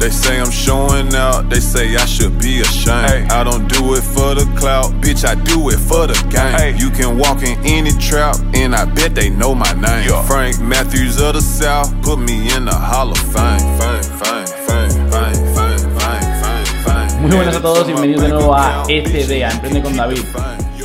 They 0.00 0.08
say 0.08 0.40
I'm 0.40 0.50
showing 0.50 1.14
out, 1.14 1.50
they 1.50 1.60
say 1.60 1.94
I 1.94 2.06
should 2.06 2.40
be 2.40 2.62
ashamed. 2.62 3.30
I 3.30 3.44
don't 3.44 3.68
do 3.68 3.94
it 3.96 4.00
for 4.00 4.34
the 4.34 4.50
clout, 4.58 4.92
bitch, 5.02 5.28
I 5.28 5.34
do 5.34 5.68
it 5.68 5.76
for 5.76 6.06
the 6.06 6.16
game. 6.32 6.78
You 6.78 6.88
can 6.88 7.18
walk 7.18 7.42
in 7.42 7.58
any 7.66 7.92
trap, 7.92 8.36
and 8.54 8.74
I 8.74 8.86
bet 8.86 9.14
they 9.14 9.28
know 9.28 9.54
my 9.54 9.70
name. 9.74 10.08
Frank 10.24 10.58
Matthews 10.58 11.20
of 11.20 11.34
the 11.34 11.42
South, 11.42 11.92
put 12.02 12.18
me 12.18 12.50
in 12.56 12.64
the 12.64 12.74
Hall 12.74 13.10
of 13.10 13.18
Fame. 13.18 13.60
Fame, 13.76 14.02
fame, 14.16 14.46
fame, 14.46 15.10
fame, 15.10 15.52
fame, 15.52 15.94
fame, 15.94 16.40
fame, 16.40 16.64
fame. 16.82 17.20
Muy 17.20 17.36
buenas 17.36 17.56
a 17.56 17.60
todos 17.60 17.86
y 17.86 17.92
bienvenidos 17.92 18.22
de 18.22 18.28
nuevo 18.30 18.56
a 18.56 18.84
ECD, 18.88 19.44
a 19.44 19.50
Emprende 19.50 19.82
con 19.82 19.94
David. 19.94 20.24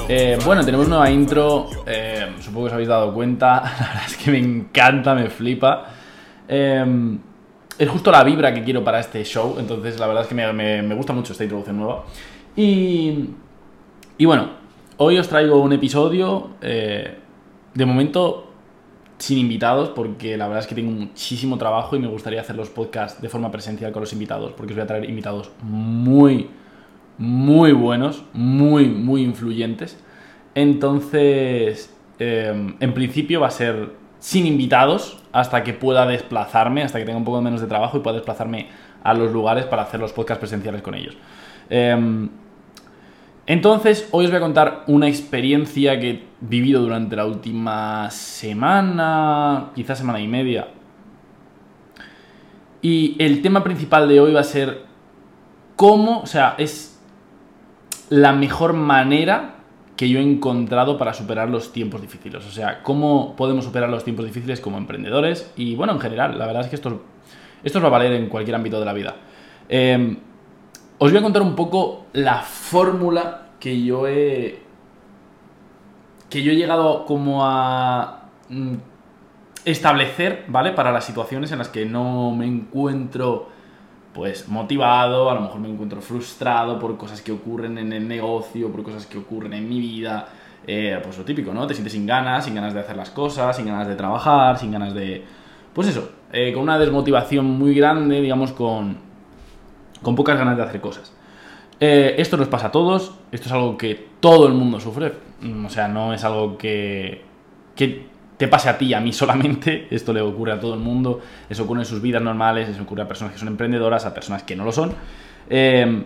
Eh, 0.09 0.37
bueno, 0.43 0.65
tenemos 0.65 0.89
nueva 0.89 1.09
intro, 1.09 1.69
eh, 1.85 2.35
supongo 2.41 2.65
que 2.65 2.67
os 2.67 2.73
habéis 2.73 2.89
dado 2.89 3.13
cuenta, 3.13 3.63
la 3.79 3.87
verdad 3.87 4.03
es 4.07 4.17
que 4.17 4.29
me 4.29 4.39
encanta, 4.39 5.15
me 5.15 5.29
flipa. 5.29 5.85
Eh, 6.49 7.17
es 7.77 7.89
justo 7.89 8.11
la 8.11 8.23
vibra 8.23 8.53
que 8.53 8.63
quiero 8.63 8.83
para 8.83 8.99
este 8.99 9.23
show, 9.23 9.55
entonces 9.59 9.99
la 9.99 10.07
verdad 10.07 10.23
es 10.23 10.29
que 10.29 10.35
me, 10.35 10.81
me- 10.81 10.95
gusta 10.95 11.13
mucho 11.13 11.33
esta 11.33 11.43
introducción 11.43 11.77
nueva. 11.77 12.05
Y, 12.55 13.29
y 14.17 14.25
bueno, 14.25 14.49
hoy 14.97 15.17
os 15.17 15.27
traigo 15.27 15.57
un 15.61 15.73
episodio, 15.73 16.51
eh, 16.61 17.17
de 17.73 17.85
momento 17.85 18.41
sin 19.17 19.37
invitados, 19.37 19.89
porque 19.89 20.37
la 20.37 20.47
verdad 20.47 20.63
es 20.63 20.67
que 20.67 20.75
tengo 20.75 20.91
muchísimo 20.91 21.57
trabajo 21.57 21.95
y 21.95 21.99
me 21.99 22.07
gustaría 22.07 22.41
hacer 22.41 22.55
los 22.55 22.69
podcasts 22.69 23.21
de 23.21 23.29
forma 23.29 23.51
presencial 23.51 23.91
con 23.91 24.01
los 24.01 24.13
invitados, 24.13 24.51
porque 24.53 24.73
os 24.73 24.77
voy 24.77 24.83
a 24.83 24.87
traer 24.87 25.09
invitados 25.09 25.51
muy, 25.61 26.49
muy 27.17 27.71
buenos, 27.73 28.23
muy, 28.33 28.87
muy 28.87 29.21
influyentes. 29.23 29.97
Entonces, 30.53 31.93
eh, 32.19 32.75
en 32.79 32.93
principio 32.93 33.41
va 33.41 33.47
a 33.47 33.51
ser 33.51 33.91
sin 34.19 34.45
invitados 34.47 35.21
hasta 35.35 35.63
que 35.63 35.73
pueda 35.73 36.05
desplazarme, 36.05 36.81
hasta 36.81 36.97
que 36.97 37.03
tenga 37.03 37.17
un 37.17 37.25
poco 37.25 37.41
menos 37.41 37.59
de 37.59 37.67
trabajo 37.67 37.97
y 37.97 37.99
pueda 37.99 38.15
desplazarme 38.15 38.69
a 39.03 39.13
los 39.13 39.33
lugares 39.33 39.65
para 39.65 39.81
hacer 39.81 39.99
los 39.99 40.13
podcasts 40.13 40.39
presenciales 40.39 40.81
con 40.81 40.95
ellos. 40.95 41.17
Eh, 41.69 42.29
entonces, 43.47 44.07
hoy 44.11 44.25
os 44.25 44.31
voy 44.31 44.37
a 44.37 44.41
contar 44.41 44.83
una 44.87 45.09
experiencia 45.09 45.99
que 45.99 46.09
he 46.09 46.23
vivido 46.39 46.81
durante 46.81 47.17
la 47.17 47.25
última 47.25 48.09
semana, 48.09 49.71
quizás 49.75 49.97
semana 49.97 50.21
y 50.21 50.27
media. 50.27 50.69
Y 52.81 53.17
el 53.19 53.41
tema 53.41 53.61
principal 53.61 54.07
de 54.07 54.21
hoy 54.21 54.31
va 54.31 54.39
a 54.39 54.43
ser 54.45 54.85
cómo, 55.75 56.21
o 56.21 56.27
sea, 56.27 56.55
es 56.57 56.97
la 58.09 58.31
mejor 58.31 58.71
manera 58.71 59.54
que 59.95 60.09
yo 60.09 60.19
he 60.19 60.23
encontrado 60.23 60.97
para 60.97 61.13
superar 61.13 61.49
los 61.49 61.71
tiempos 61.71 62.01
difíciles. 62.01 62.45
O 62.45 62.51
sea, 62.51 62.83
cómo 62.83 63.35
podemos 63.35 63.63
superar 63.65 63.89
los 63.89 64.03
tiempos 64.03 64.25
difíciles 64.25 64.59
como 64.59 64.77
emprendedores 64.77 65.51
y, 65.55 65.75
bueno, 65.75 65.93
en 65.93 65.99
general. 65.99 66.37
La 66.37 66.45
verdad 66.45 66.63
es 66.63 66.69
que 66.69 66.75
esto, 66.75 67.01
os 67.63 67.83
va 67.83 67.87
a 67.87 67.91
valer 67.91 68.13
en 68.13 68.27
cualquier 68.27 68.55
ámbito 68.55 68.79
de 68.79 68.85
la 68.85 68.93
vida. 68.93 69.15
Eh, 69.69 70.17
os 70.97 71.11
voy 71.11 71.19
a 71.19 71.23
contar 71.23 71.41
un 71.41 71.55
poco 71.55 72.07
la 72.13 72.41
fórmula 72.41 73.49
que 73.59 73.83
yo 73.83 74.07
he. 74.07 74.59
que 76.29 76.43
yo 76.43 76.51
he 76.51 76.55
llegado 76.55 77.05
como 77.05 77.45
a. 77.45 78.29
mm, 78.49 78.75
establecer, 79.65 80.45
¿vale? 80.47 80.71
Para 80.71 80.91
las 80.91 81.05
situaciones 81.05 81.51
en 81.51 81.57
las 81.57 81.69
que 81.69 81.85
no 81.85 82.31
me 82.31 82.45
encuentro. 82.45 83.49
Pues 84.15 84.47
motivado, 84.47 85.29
a 85.29 85.35
lo 85.35 85.41
mejor 85.41 85.59
me 85.59 85.69
encuentro 85.69 86.01
frustrado 86.01 86.79
por 86.79 86.97
cosas 86.97 87.21
que 87.21 87.31
ocurren 87.31 87.77
en 87.77 87.93
el 87.93 88.07
negocio, 88.07 88.71
por 88.71 88.81
cosas 88.81 89.05
que 89.05 89.17
ocurren 89.17 89.53
en 89.53 89.67
mi 89.69 89.79
vida. 89.79 90.27
Eh, 90.65 90.99
pues 91.03 91.17
lo 91.17 91.25
típico, 91.25 91.53
¿no? 91.53 91.67
Te 91.67 91.73
sientes 91.73 91.93
sin 91.93 92.07
ganas, 92.07 92.45
sin 92.45 92.55
ganas 92.55 92.73
de 92.73 92.79
hacer 92.79 92.95
las 92.95 93.11
cosas, 93.11 93.55
sin 93.55 93.65
ganas 93.65 93.87
de 93.87 93.95
trabajar, 93.95 94.57
sin 94.57 94.71
ganas 94.71 94.93
de. 94.93 95.23
Pues 95.73 95.89
eso, 95.89 96.09
eh, 96.31 96.53
con 96.53 96.63
una 96.63 96.79
desmotivación 96.79 97.45
muy 97.45 97.75
grande, 97.75 98.21
digamos, 98.21 98.53
con, 98.53 98.97
con 100.01 100.15
pocas 100.15 100.37
ganas 100.37 100.55
de 100.57 100.63
hacer 100.63 100.79
cosas. 100.79 101.13
Eh, 101.79 102.15
esto 102.17 102.37
nos 102.37 102.47
pasa 102.47 102.67
a 102.67 102.71
todos, 102.71 103.15
esto 103.33 103.47
es 103.47 103.51
algo 103.51 103.77
que 103.77 104.07
todo 104.21 104.47
el 104.47 104.53
mundo 104.53 104.79
sufre, 104.79 105.11
Mm, 105.41 105.65
o 105.65 105.69
sea, 105.69 105.87
no 105.87 106.13
es 106.13 106.23
algo 106.23 106.57
que, 106.57 107.21
que 107.75 108.07
te 108.37 108.47
pase 108.47 108.69
a 108.69 108.77
ti 108.77 108.87
y 108.87 108.93
a 108.93 108.99
mí 108.99 109.13
solamente, 109.13 109.87
esto 109.91 110.13
le 110.13 110.21
ocurre 110.21 110.53
a 110.53 110.59
todo 110.59 110.73
el 110.73 110.79
mundo, 110.79 111.21
eso 111.49 111.63
ocurre 111.63 111.81
en 111.81 111.85
sus 111.85 112.01
vidas 112.01 112.21
normales, 112.21 112.69
eso 112.69 112.81
ocurre 112.83 113.03
a 113.03 113.07
personas 113.07 113.33
que 113.33 113.39
son 113.39 113.47
emprendedoras, 113.47 114.05
a 114.05 114.13
personas 114.13 114.43
que 114.43 114.55
no 114.55 114.65
lo 114.65 114.71
son. 114.71 114.93
Eh, 115.49 116.03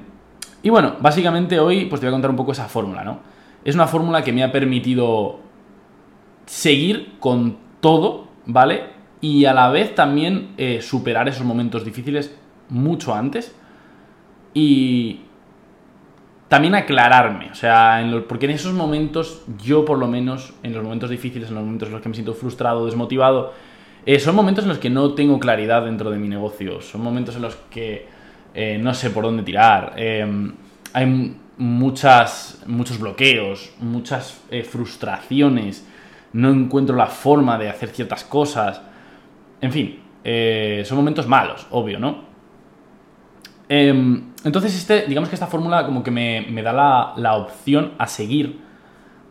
y 0.61 0.69
bueno, 0.69 0.95
básicamente 0.99 1.59
hoy 1.59 1.85
pues 1.85 2.01
te 2.01 2.07
voy 2.07 2.11
a 2.11 2.15
contar 2.15 2.31
un 2.31 2.37
poco 2.37 2.51
esa 2.51 2.67
fórmula, 2.67 3.03
¿no? 3.03 3.19
Es 3.63 3.75
una 3.75 3.87
fórmula 3.87 4.23
que 4.23 4.33
me 4.33 4.43
ha 4.43 4.51
permitido 4.51 5.39
seguir 6.45 7.13
con 7.19 7.57
todo, 7.79 8.27
¿vale? 8.45 8.85
Y 9.21 9.45
a 9.45 9.53
la 9.53 9.69
vez 9.69 9.95
también 9.95 10.53
eh, 10.57 10.81
superar 10.81 11.27
esos 11.27 11.45
momentos 11.45 11.85
difíciles 11.85 12.35
mucho 12.69 13.13
antes. 13.13 13.55
Y 14.53 15.21
también 16.49 16.73
aclararme, 16.73 17.51
o 17.51 17.55
sea, 17.55 18.03
porque 18.27 18.47
en 18.47 18.53
esos 18.53 18.73
momentos, 18.73 19.43
yo 19.63 19.85
por 19.85 19.99
lo 19.99 20.07
menos, 20.07 20.51
en 20.63 20.73
los 20.73 20.83
momentos 20.83 21.11
difíciles, 21.11 21.49
en 21.49 21.55
los 21.55 21.63
momentos 21.63 21.87
en 21.87 21.93
los 21.93 22.01
que 22.01 22.09
me 22.09 22.15
siento 22.15 22.33
frustrado, 22.33 22.87
desmotivado, 22.87 23.53
eh, 24.03 24.19
son 24.19 24.35
momentos 24.35 24.63
en 24.63 24.69
los 24.69 24.79
que 24.79 24.89
no 24.89 25.13
tengo 25.13 25.39
claridad 25.39 25.85
dentro 25.85 26.09
de 26.09 26.17
mi 26.17 26.27
negocio, 26.27 26.81
son 26.81 27.01
momentos 27.01 27.35
en 27.35 27.43
los 27.43 27.55
que 27.69 28.07
eh, 28.55 28.79
no 28.81 28.95
sé 28.95 29.11
por 29.11 29.25
dónde 29.25 29.43
tirar, 29.43 29.93
eh, 29.95 30.25
hay 30.91 31.35
muchas, 31.59 32.63
muchos 32.65 32.99
bloqueos, 32.99 33.71
muchas 33.79 34.41
frustraciones, 34.67 35.87
no 36.33 36.49
encuentro 36.49 36.95
la 36.95 37.07
forma 37.07 37.59
de 37.59 37.69
hacer 37.69 37.89
ciertas 37.89 38.23
cosas, 38.23 38.81
en 39.61 39.71
fin, 39.71 39.99
son 40.83 40.97
momentos 40.97 41.27
malos, 41.27 41.67
obvio, 41.69 41.99
¿no? 41.99 42.28
Em, 43.69 44.33
entonces, 44.43 44.75
este, 44.75 45.05
digamos 45.07 45.29
que 45.29 45.35
esta 45.35 45.47
fórmula 45.47 45.85
como 45.85 46.03
que 46.03 46.11
me, 46.11 46.47
me 46.49 46.63
da 46.63 46.73
la, 46.73 47.13
la 47.15 47.35
opción 47.35 47.93
a 47.97 48.07
seguir 48.07 48.59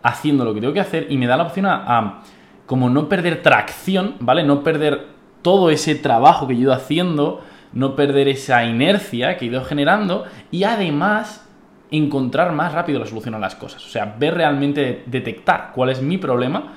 haciendo 0.03 0.45
lo 0.45 0.55
que 0.55 0.61
tengo 0.61 0.73
que 0.73 0.81
hacer 0.81 1.07
y 1.11 1.17
me 1.17 1.27
da 1.27 1.37
la 1.37 1.45
opción 1.45 1.67
a, 1.67 2.23
como 2.67 2.91
no 2.91 3.09
perder 3.09 3.43
tracción, 3.43 4.15
¿vale? 4.21 4.45
No 4.45 4.63
perder 4.63 5.07
todo 5.43 5.71
ese 5.71 5.95
trabajo 5.95 6.47
que 6.47 6.55
yo 6.55 6.61
he 6.61 6.63
ido 6.63 6.73
haciendo, 6.73 7.43
no 7.73 7.97
perder 7.97 8.29
esa 8.29 8.65
inercia 8.65 9.37
que 9.37 9.47
he 9.47 9.49
ido 9.49 9.65
generando 9.65 10.25
y 10.51 10.65
además 10.65 11.47
encontrar 11.91 12.53
más 12.53 12.73
rápido 12.73 12.99
la 12.99 13.07
solución 13.07 13.35
a 13.35 13.39
las 13.39 13.55
cosas. 13.55 13.85
O 13.85 13.89
sea, 13.89 14.17
ver 14.19 14.35
realmente, 14.35 15.03
detectar 15.07 15.73
cuál 15.75 15.91
es 15.91 16.03
mi 16.03 16.19
problema, 16.19 16.75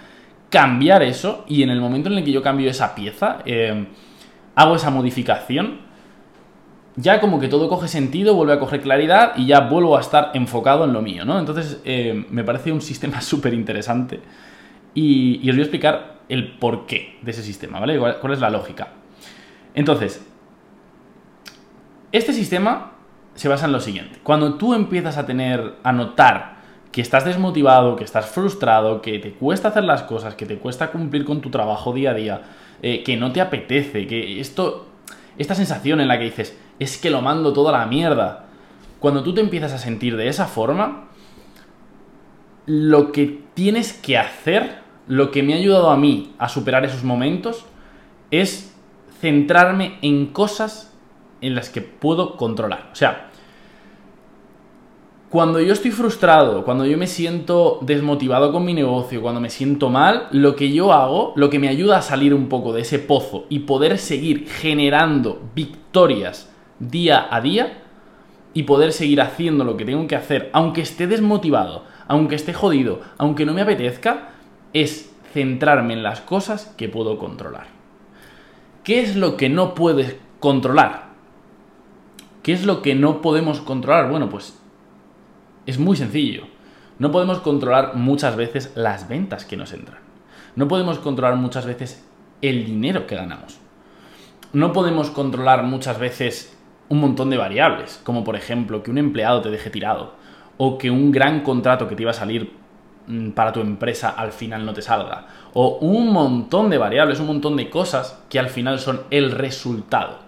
cambiar 0.49 1.03
eso 1.03 1.43
y 1.47 1.63
en 1.63 1.69
el 1.69 1.81
momento 1.81 2.09
en 2.09 2.17
el 2.17 2.23
que 2.23 2.31
yo 2.31 2.41
cambio 2.41 2.69
esa 2.69 2.95
pieza, 2.95 3.39
em, 3.45 3.87
hago 4.55 4.75
esa 4.75 4.89
modificación, 4.89 5.90
ya 6.95 7.19
como 7.19 7.39
que 7.39 7.47
todo 7.47 7.69
coge 7.69 7.87
sentido, 7.87 8.35
vuelve 8.35 8.53
a 8.53 8.59
coger 8.59 8.81
claridad 8.81 9.33
y 9.37 9.45
ya 9.45 9.61
vuelvo 9.61 9.97
a 9.97 10.01
estar 10.01 10.31
enfocado 10.33 10.85
en 10.85 10.93
lo 10.93 11.01
mío, 11.01 11.25
¿no? 11.25 11.39
Entonces, 11.39 11.81
eh, 11.85 12.25
me 12.29 12.43
parece 12.43 12.71
un 12.71 12.81
sistema 12.81 13.21
súper 13.21 13.53
interesante 13.53 14.19
y, 14.93 15.37
os 15.49 15.55
voy 15.55 15.59
a 15.59 15.63
explicar 15.63 16.19
el 16.29 16.57
porqué 16.57 17.17
de 17.21 17.31
ese 17.31 17.43
sistema, 17.43 17.79
¿vale? 17.79 17.97
¿Cuál, 17.97 18.19
cuál 18.19 18.33
es 18.33 18.39
la 18.39 18.49
lógica? 18.49 18.89
Entonces, 19.73 20.25
este 22.11 22.33
sistema 22.33 22.91
se 23.35 23.47
basa 23.47 23.65
en 23.65 23.71
lo 23.71 23.79
siguiente. 23.79 24.19
Cuando 24.23 24.55
tú 24.55 24.73
empiezas 24.73 25.17
a 25.17 25.25
tener, 25.25 25.75
a 25.83 25.91
notar 25.93 26.61
que 26.91 27.01
estás 27.01 27.23
desmotivado, 27.23 27.95
que 27.95 28.03
estás 28.03 28.25
frustrado, 28.25 29.01
que 29.01 29.17
te 29.19 29.31
cuesta 29.31 29.69
hacer 29.69 29.83
las 29.83 30.03
cosas, 30.03 30.35
que 30.35 30.45
te 30.45 30.57
cuesta 30.57 30.91
cumplir 30.91 31.23
con 31.23 31.41
tu 31.41 31.49
trabajo 31.49 31.93
día 31.93 32.11
a 32.11 32.13
día, 32.13 32.41
eh, 32.81 33.03
que 33.03 33.15
no 33.15 33.31
te 33.31 33.39
apetece, 33.39 34.07
que 34.07 34.41
esto, 34.41 34.89
esta 35.37 35.55
sensación 35.55 36.01
en 36.01 36.09
la 36.09 36.17
que 36.17 36.25
dices, 36.25 36.57
es 36.81 36.97
que 36.97 37.11
lo 37.11 37.21
mando 37.21 37.53
toda 37.53 37.71
la 37.71 37.85
mierda. 37.85 38.45
Cuando 38.99 39.21
tú 39.21 39.35
te 39.35 39.41
empiezas 39.41 39.71
a 39.71 39.77
sentir 39.77 40.17
de 40.17 40.27
esa 40.27 40.47
forma, 40.47 41.09
lo 42.65 43.11
que 43.11 43.43
tienes 43.53 43.93
que 43.93 44.17
hacer, 44.17 44.79
lo 45.05 45.29
que 45.29 45.43
me 45.43 45.53
ha 45.53 45.57
ayudado 45.57 45.91
a 45.91 45.97
mí 45.97 46.33
a 46.39 46.49
superar 46.49 46.83
esos 46.83 47.03
momentos, 47.03 47.65
es 48.31 48.75
centrarme 49.19 49.99
en 50.01 50.25
cosas 50.25 50.91
en 51.41 51.53
las 51.53 51.69
que 51.69 51.81
puedo 51.81 52.35
controlar. 52.35 52.89
O 52.91 52.95
sea, 52.95 53.29
cuando 55.29 55.61
yo 55.61 55.73
estoy 55.73 55.91
frustrado, 55.91 56.65
cuando 56.65 56.87
yo 56.87 56.97
me 56.97 57.05
siento 57.05 57.77
desmotivado 57.83 58.51
con 58.51 58.65
mi 58.65 58.73
negocio, 58.73 59.21
cuando 59.21 59.39
me 59.39 59.51
siento 59.51 59.91
mal, 59.91 60.29
lo 60.31 60.55
que 60.55 60.71
yo 60.73 60.93
hago, 60.93 61.33
lo 61.35 61.51
que 61.51 61.59
me 61.59 61.69
ayuda 61.69 61.99
a 61.99 62.01
salir 62.01 62.33
un 62.33 62.49
poco 62.49 62.73
de 62.73 62.81
ese 62.81 62.97
pozo 62.97 63.45
y 63.49 63.59
poder 63.59 63.99
seguir 63.99 64.49
generando 64.49 65.43
victorias 65.53 66.47
día 66.81 67.27
a 67.29 67.39
día 67.41 67.77
y 68.53 68.63
poder 68.63 68.91
seguir 68.91 69.21
haciendo 69.21 69.63
lo 69.63 69.77
que 69.77 69.85
tengo 69.85 70.07
que 70.07 70.15
hacer, 70.15 70.49
aunque 70.53 70.81
esté 70.81 71.07
desmotivado, 71.07 71.85
aunque 72.07 72.35
esté 72.35 72.53
jodido, 72.53 72.99
aunque 73.17 73.45
no 73.45 73.53
me 73.53 73.61
apetezca, 73.61 74.29
es 74.73 75.13
centrarme 75.31 75.93
en 75.93 76.03
las 76.03 76.21
cosas 76.21 76.73
que 76.77 76.89
puedo 76.89 77.17
controlar. 77.17 77.67
¿Qué 78.83 79.01
es 79.01 79.15
lo 79.15 79.37
que 79.37 79.47
no 79.47 79.75
puedes 79.75 80.17
controlar? 80.39 81.11
¿Qué 82.43 82.53
es 82.53 82.65
lo 82.65 82.81
que 82.81 82.95
no 82.95 83.21
podemos 83.21 83.61
controlar? 83.61 84.09
Bueno, 84.09 84.29
pues 84.29 84.59
es 85.65 85.77
muy 85.77 85.95
sencillo. 85.95 86.45
No 86.97 87.11
podemos 87.11 87.39
controlar 87.39 87.95
muchas 87.95 88.35
veces 88.35 88.71
las 88.75 89.07
ventas 89.07 89.45
que 89.45 89.57
nos 89.57 89.71
entran. 89.73 89.99
No 90.55 90.67
podemos 90.67 90.99
controlar 90.99 91.35
muchas 91.37 91.65
veces 91.65 92.03
el 92.41 92.65
dinero 92.65 93.07
que 93.07 93.15
ganamos. 93.15 93.59
No 94.51 94.73
podemos 94.73 95.11
controlar 95.11 95.63
muchas 95.63 95.99
veces 95.99 96.57
un 96.91 96.99
montón 96.99 97.29
de 97.29 97.37
variables, 97.37 98.01
como 98.03 98.25
por 98.25 98.35
ejemplo 98.35 98.83
que 98.83 98.91
un 98.91 98.97
empleado 98.97 99.41
te 99.41 99.49
deje 99.49 99.69
tirado, 99.69 100.15
o 100.57 100.77
que 100.77 100.91
un 100.91 101.09
gran 101.09 101.39
contrato 101.39 101.87
que 101.87 101.95
te 101.95 102.01
iba 102.01 102.11
a 102.11 102.13
salir 102.13 102.51
mm, 103.07 103.29
para 103.29 103.53
tu 103.53 103.61
empresa 103.61 104.09
al 104.09 104.33
final 104.33 104.65
no 104.65 104.73
te 104.73 104.81
salga, 104.81 105.25
o 105.53 105.77
un 105.77 106.11
montón 106.11 106.69
de 106.69 106.77
variables, 106.77 107.21
un 107.21 107.27
montón 107.27 107.55
de 107.55 107.69
cosas 107.69 108.21
que 108.29 108.39
al 108.39 108.49
final 108.49 108.77
son 108.77 109.03
el 109.09 109.31
resultado. 109.31 110.19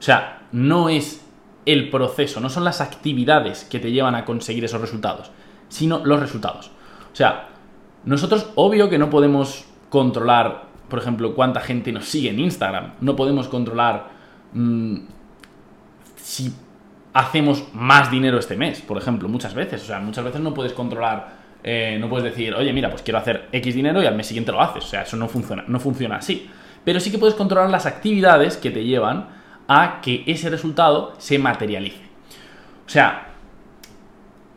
O 0.00 0.02
sea, 0.02 0.42
no 0.50 0.88
es 0.88 1.24
el 1.66 1.88
proceso, 1.88 2.40
no 2.40 2.50
son 2.50 2.64
las 2.64 2.80
actividades 2.80 3.62
que 3.62 3.78
te 3.78 3.92
llevan 3.92 4.16
a 4.16 4.24
conseguir 4.24 4.64
esos 4.64 4.80
resultados, 4.80 5.30
sino 5.68 6.04
los 6.04 6.18
resultados. 6.18 6.72
O 7.12 7.16
sea, 7.16 7.50
nosotros 8.04 8.50
obvio 8.56 8.90
que 8.90 8.98
no 8.98 9.08
podemos 9.08 9.66
controlar, 9.88 10.64
por 10.88 10.98
ejemplo, 10.98 11.36
cuánta 11.36 11.60
gente 11.60 11.92
nos 11.92 12.06
sigue 12.06 12.30
en 12.30 12.40
Instagram, 12.40 12.94
no 13.00 13.14
podemos 13.14 13.46
controlar 13.46 14.08
mm, 14.52 14.96
si 16.28 16.52
hacemos 17.14 17.64
más 17.72 18.10
dinero 18.10 18.38
este 18.38 18.54
mes, 18.54 18.82
por 18.82 18.98
ejemplo, 18.98 19.30
muchas 19.30 19.54
veces. 19.54 19.82
O 19.82 19.86
sea, 19.86 19.98
muchas 19.98 20.22
veces 20.22 20.42
no 20.42 20.52
puedes 20.52 20.74
controlar, 20.74 21.38
eh, 21.64 21.96
no 21.98 22.10
puedes 22.10 22.24
decir, 22.24 22.54
oye, 22.54 22.70
mira, 22.74 22.90
pues 22.90 23.00
quiero 23.00 23.18
hacer 23.18 23.48
X 23.50 23.74
dinero 23.74 24.02
y 24.02 24.06
al 24.06 24.14
mes 24.14 24.26
siguiente 24.26 24.52
lo 24.52 24.60
haces. 24.60 24.84
O 24.84 24.86
sea, 24.86 25.02
eso 25.02 25.16
no 25.16 25.26
funciona, 25.26 25.64
no 25.66 25.80
funciona 25.80 26.16
así. 26.16 26.50
Pero 26.84 27.00
sí 27.00 27.10
que 27.10 27.16
puedes 27.16 27.34
controlar 27.34 27.70
las 27.70 27.86
actividades 27.86 28.58
que 28.58 28.70
te 28.70 28.84
llevan 28.84 29.30
a 29.68 30.02
que 30.02 30.22
ese 30.26 30.50
resultado 30.50 31.14
se 31.16 31.38
materialice. 31.38 32.02
O 32.86 32.90
sea, 32.90 33.28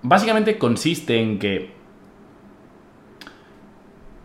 básicamente 0.01 0.57
consiste 0.57 1.21
en 1.21 1.39
que 1.39 1.71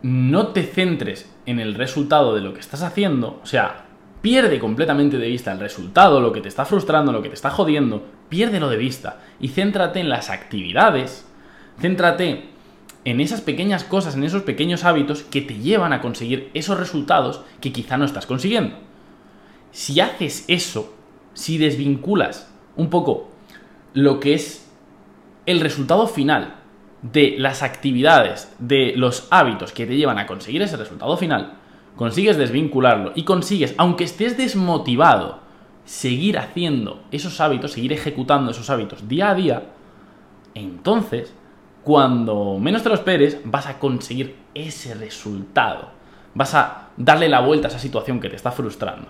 no 0.03 0.49
te 0.49 0.65
centres 0.65 1.33
en 1.47 1.61
el 1.61 1.77
resultado 1.77 2.35
de 2.35 2.41
lo 2.41 2.55
que 2.55 2.61
estás 2.61 2.83
haciendo, 2.83 3.41
o 3.41 3.47
sea, 3.47 3.86
pierde 4.27 4.59
completamente 4.59 5.19
de 5.19 5.29
vista 5.29 5.53
el 5.53 5.61
resultado, 5.61 6.21
lo 6.21 6.33
que 6.33 6.41
te 6.41 6.49
está 6.49 6.65
frustrando, 6.65 7.13
lo 7.13 7.23
que 7.23 7.29
te 7.29 7.37
está 7.37 7.49
jodiendo, 7.49 8.05
piérdelo 8.29 8.69
de 8.69 8.77
vista 8.77 9.21
y 9.39 9.51
céntrate 9.51 10.01
en 10.01 10.09
las 10.09 10.31
actividades, 10.31 11.25
céntrate 11.81 12.49
en 13.05 13.21
esas 13.21 13.41
pequeñas 13.41 13.85
cosas, 13.85 14.17
en 14.17 14.25
esos 14.25 14.43
pequeños 14.43 14.83
hábitos 14.83 15.23
que 15.23 15.43
te 15.43 15.55
llevan 15.55 15.93
a 15.93 16.01
conseguir 16.01 16.51
esos 16.55 16.77
resultados 16.77 17.43
que 17.61 17.71
quizá 17.71 17.99
no 17.99 18.05
estás 18.05 18.27
consiguiendo. 18.27 18.75
Si 19.71 20.01
haces 20.01 20.45
eso, 20.49 20.93
si 21.33 21.57
desvinculas 21.57 22.53
un 22.75 22.91
poco 22.91 23.31
lo 23.95 24.19
que 24.19 24.35
es 24.35 24.69
el 25.47 25.61
resultado 25.61 26.09
final 26.09 26.57
de 27.03 27.37
las 27.39 27.63
actividades, 27.63 28.53
de 28.59 28.93
los 28.97 29.29
hábitos 29.31 29.71
que 29.71 29.87
te 29.87 29.97
llevan 29.97 30.19
a 30.19 30.27
conseguir 30.27 30.63
ese 30.63 30.77
resultado 30.77 31.17
final, 31.17 31.59
consigues 31.97 32.37
desvincularlo 32.37 33.13
y 33.15 33.25
consigues, 33.25 33.75
aunque 33.79 34.05
estés 34.05 34.37
desmotivado, 34.37 35.41
seguir 35.85 36.39
haciendo 36.39 37.03
esos 37.11 37.41
hábitos, 37.41 37.73
seguir 37.73 37.93
ejecutando 37.93 38.51
esos 38.51 38.71
hábitos 38.71 39.09
día 39.09 39.31
a 39.31 39.35
día, 39.35 39.63
entonces, 40.55 41.35
cuando 41.85 42.59
menos 42.59 42.83
te 42.83 42.89
lo 42.89 42.95
esperes, 42.95 43.39
vas 43.45 43.67
a 43.67 43.79
conseguir 43.79 44.37
ese 44.55 44.95
resultado. 44.95 45.91
Vas 46.35 46.55
a 46.55 46.89
darle 46.97 47.29
la 47.29 47.41
vuelta 47.41 47.69
a 47.69 47.71
esa 47.71 47.79
situación 47.79 48.21
que 48.21 48.31
te 48.31 48.37
está 48.37 48.51
frustrando. 48.51 49.09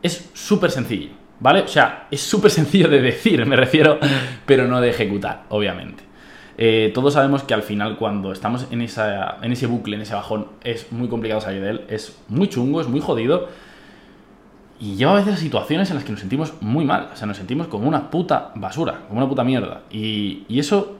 Es 0.00 0.30
súper 0.32 0.70
sencillo, 0.70 1.10
¿vale? 1.40 1.62
O 1.62 1.68
sea, 1.68 2.06
es 2.10 2.20
súper 2.20 2.52
sencillo 2.52 2.88
de 2.88 3.00
decir, 3.00 3.44
me 3.44 3.56
refiero, 3.56 3.98
pero 4.46 4.68
no 4.68 4.80
de 4.80 4.90
ejecutar, 4.90 5.44
obviamente. 5.48 6.07
Eh, 6.60 6.90
todos 6.92 7.14
sabemos 7.14 7.44
que 7.44 7.54
al 7.54 7.62
final 7.62 7.96
cuando 7.96 8.32
estamos 8.32 8.66
en, 8.72 8.82
esa, 8.82 9.38
en 9.42 9.52
ese 9.52 9.68
bucle, 9.68 9.94
en 9.94 10.02
ese 10.02 10.14
bajón, 10.14 10.48
es 10.64 10.90
muy 10.90 11.06
complicado 11.06 11.40
salir 11.40 11.62
de 11.62 11.70
él, 11.70 11.84
es 11.88 12.18
muy 12.28 12.48
chungo, 12.48 12.80
es 12.80 12.88
muy 12.88 13.00
jodido 13.00 13.48
y 14.80 14.96
lleva 14.96 15.12
a 15.12 15.14
veces 15.14 15.34
a 15.34 15.36
situaciones 15.36 15.88
en 15.90 15.96
las 15.96 16.04
que 16.04 16.10
nos 16.10 16.20
sentimos 16.20 16.54
muy 16.60 16.84
mal, 16.84 17.10
o 17.12 17.16
sea, 17.16 17.28
nos 17.28 17.36
sentimos 17.36 17.68
como 17.68 17.86
una 17.88 18.10
puta 18.10 18.50
basura, 18.56 19.02
como 19.06 19.20
una 19.20 19.28
puta 19.28 19.44
mierda. 19.44 19.82
Y, 19.90 20.46
eso 20.58 20.96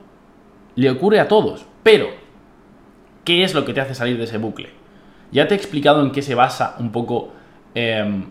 le 0.75 0.89
ocurre 0.89 1.19
a 1.19 1.27
todos, 1.27 1.65
pero 1.83 2.07
¿qué 3.25 3.43
es 3.43 3.53
lo 3.53 3.65
que 3.65 3.73
te 3.73 3.81
hace 3.81 3.95
salir 3.95 4.17
de 4.17 4.23
ese 4.23 4.37
bucle? 4.37 4.69
Ya 5.31 5.47
te 5.47 5.55
he 5.55 5.57
explicado 5.57 6.01
en 6.01 6.11
qué 6.11 6.21
se 6.21 6.35
basa 6.35 6.75
un 6.79 6.91
poco, 6.93 7.33
em, 7.75 8.25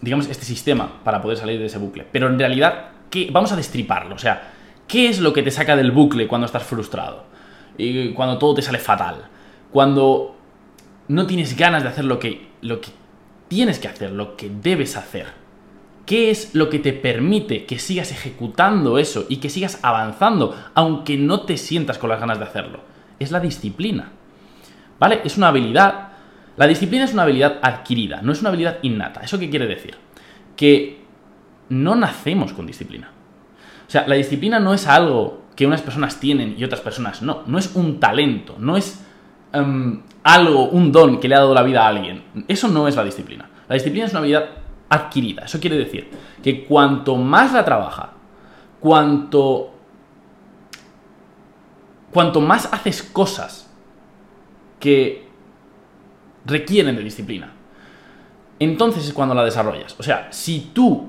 digamos, 0.00 0.28
este 0.28 0.44
sistema 0.44 1.00
para 1.02 1.20
poder 1.20 1.36
salir 1.36 1.58
de 1.58 1.66
ese 1.66 1.78
bucle, 1.78 2.06
pero 2.10 2.28
en 2.28 2.38
realidad, 2.38 2.90
¿qué? 3.10 3.28
vamos 3.32 3.50
a 3.50 3.56
destriparlo, 3.56 4.14
o 4.14 4.18
sea, 4.18 4.52
¿Qué 4.90 5.08
es 5.08 5.20
lo 5.20 5.32
que 5.32 5.44
te 5.44 5.52
saca 5.52 5.76
del 5.76 5.92
bucle 5.92 6.26
cuando 6.26 6.46
estás 6.46 6.64
frustrado? 6.64 7.22
Y 7.78 8.08
cuando 8.08 8.38
todo 8.38 8.54
te 8.54 8.62
sale 8.62 8.80
fatal. 8.80 9.28
Cuando 9.70 10.34
no 11.06 11.28
tienes 11.28 11.56
ganas 11.56 11.84
de 11.84 11.90
hacer 11.90 12.04
lo 12.04 12.18
que, 12.18 12.48
lo 12.60 12.80
que 12.80 12.88
tienes 13.46 13.78
que 13.78 13.86
hacer, 13.86 14.10
lo 14.10 14.36
que 14.36 14.50
debes 14.50 14.96
hacer. 14.96 15.26
¿Qué 16.06 16.32
es 16.32 16.56
lo 16.56 16.68
que 16.68 16.80
te 16.80 16.92
permite 16.92 17.66
que 17.66 17.78
sigas 17.78 18.10
ejecutando 18.10 18.98
eso 18.98 19.26
y 19.28 19.36
que 19.36 19.48
sigas 19.48 19.78
avanzando, 19.82 20.60
aunque 20.74 21.16
no 21.16 21.42
te 21.42 21.56
sientas 21.56 21.96
con 21.96 22.10
las 22.10 22.18
ganas 22.18 22.40
de 22.40 22.46
hacerlo? 22.46 22.80
Es 23.20 23.30
la 23.30 23.38
disciplina. 23.38 24.10
¿Vale? 24.98 25.20
Es 25.22 25.36
una 25.36 25.48
habilidad. 25.48 26.08
La 26.56 26.66
disciplina 26.66 27.04
es 27.04 27.12
una 27.12 27.22
habilidad 27.22 27.60
adquirida, 27.62 28.22
no 28.22 28.32
es 28.32 28.40
una 28.40 28.48
habilidad 28.48 28.78
innata. 28.82 29.20
¿Eso 29.20 29.38
qué 29.38 29.50
quiere 29.50 29.68
decir? 29.68 29.94
Que 30.56 30.98
no 31.68 31.94
nacemos 31.94 32.52
con 32.52 32.66
disciplina. 32.66 33.12
O 33.90 33.92
sea, 33.92 34.06
la 34.06 34.14
disciplina 34.14 34.60
no 34.60 34.72
es 34.72 34.86
algo 34.86 35.46
que 35.56 35.66
unas 35.66 35.82
personas 35.82 36.20
tienen 36.20 36.54
y 36.56 36.62
otras 36.62 36.80
personas 36.80 37.22
no. 37.22 37.42
No 37.46 37.58
es 37.58 37.74
un 37.74 37.98
talento, 37.98 38.54
no 38.56 38.76
es 38.76 39.04
em, 39.52 40.02
algo, 40.22 40.68
un 40.68 40.92
don 40.92 41.18
que 41.18 41.26
le 41.26 41.34
ha 41.34 41.40
dado 41.40 41.54
la 41.54 41.64
vida 41.64 41.82
a 41.84 41.88
alguien. 41.88 42.22
Eso 42.46 42.68
no 42.68 42.86
es 42.86 42.94
la 42.94 43.02
disciplina. 43.02 43.50
La 43.68 43.74
disciplina 43.74 44.06
es 44.06 44.12
una 44.12 44.20
habilidad 44.20 44.48
adquirida. 44.88 45.42
Eso 45.42 45.58
quiere 45.58 45.76
decir 45.76 46.08
que 46.40 46.64
cuanto 46.66 47.16
más 47.16 47.52
la 47.52 47.64
trabaja, 47.64 48.12
cuanto, 48.78 49.72
cuanto 52.12 52.40
más 52.40 52.72
haces 52.72 53.02
cosas 53.02 53.68
que 54.78 55.26
requieren 56.46 56.94
de 56.94 57.02
disciplina, 57.02 57.54
entonces 58.60 59.04
es 59.04 59.12
cuando 59.12 59.34
la 59.34 59.42
desarrollas. 59.42 59.96
O 59.98 60.04
sea, 60.04 60.28
si 60.30 60.70
tú 60.72 61.08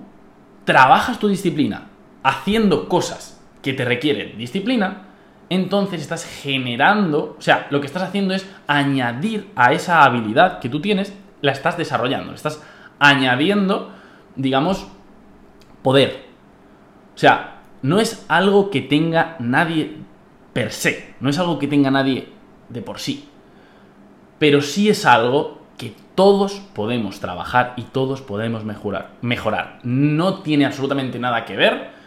trabajas 0.65 1.19
tu 1.19 1.27
disciplina 1.27 1.90
haciendo 2.23 2.87
cosas 2.87 3.41
que 3.61 3.73
te 3.73 3.85
requieren 3.85 4.37
disciplina, 4.37 5.07
entonces 5.49 6.01
estás 6.01 6.25
generando, 6.25 7.35
o 7.37 7.41
sea, 7.41 7.67
lo 7.71 7.81
que 7.81 7.87
estás 7.87 8.03
haciendo 8.03 8.33
es 8.33 8.49
añadir 8.67 9.49
a 9.55 9.73
esa 9.73 10.03
habilidad 10.03 10.59
que 10.59 10.69
tú 10.69 10.79
tienes, 10.79 11.13
la 11.41 11.51
estás 11.51 11.77
desarrollando, 11.77 12.33
estás 12.33 12.63
añadiendo, 12.99 13.91
digamos, 14.35 14.87
poder. 15.81 16.25
O 17.13 17.17
sea, 17.17 17.61
no 17.81 17.99
es 17.99 18.25
algo 18.29 18.69
que 18.69 18.81
tenga 18.81 19.35
nadie 19.39 19.97
per 20.53 20.71
se, 20.71 21.15
no 21.19 21.29
es 21.29 21.37
algo 21.37 21.59
que 21.59 21.67
tenga 21.67 21.91
nadie 21.91 22.29
de 22.69 22.81
por 22.81 22.99
sí, 22.99 23.27
pero 24.39 24.61
sí 24.61 24.89
es 24.89 25.05
algo 25.05 25.59
que 25.77 25.93
todos 26.15 26.61
podemos 26.73 27.19
trabajar 27.19 27.73
y 27.75 27.83
todos 27.83 28.21
podemos 28.21 28.63
mejorar. 28.63 29.11
mejorar. 29.21 29.79
No 29.83 30.41
tiene 30.43 30.65
absolutamente 30.65 31.19
nada 31.19 31.43
que 31.43 31.55
ver 31.55 32.00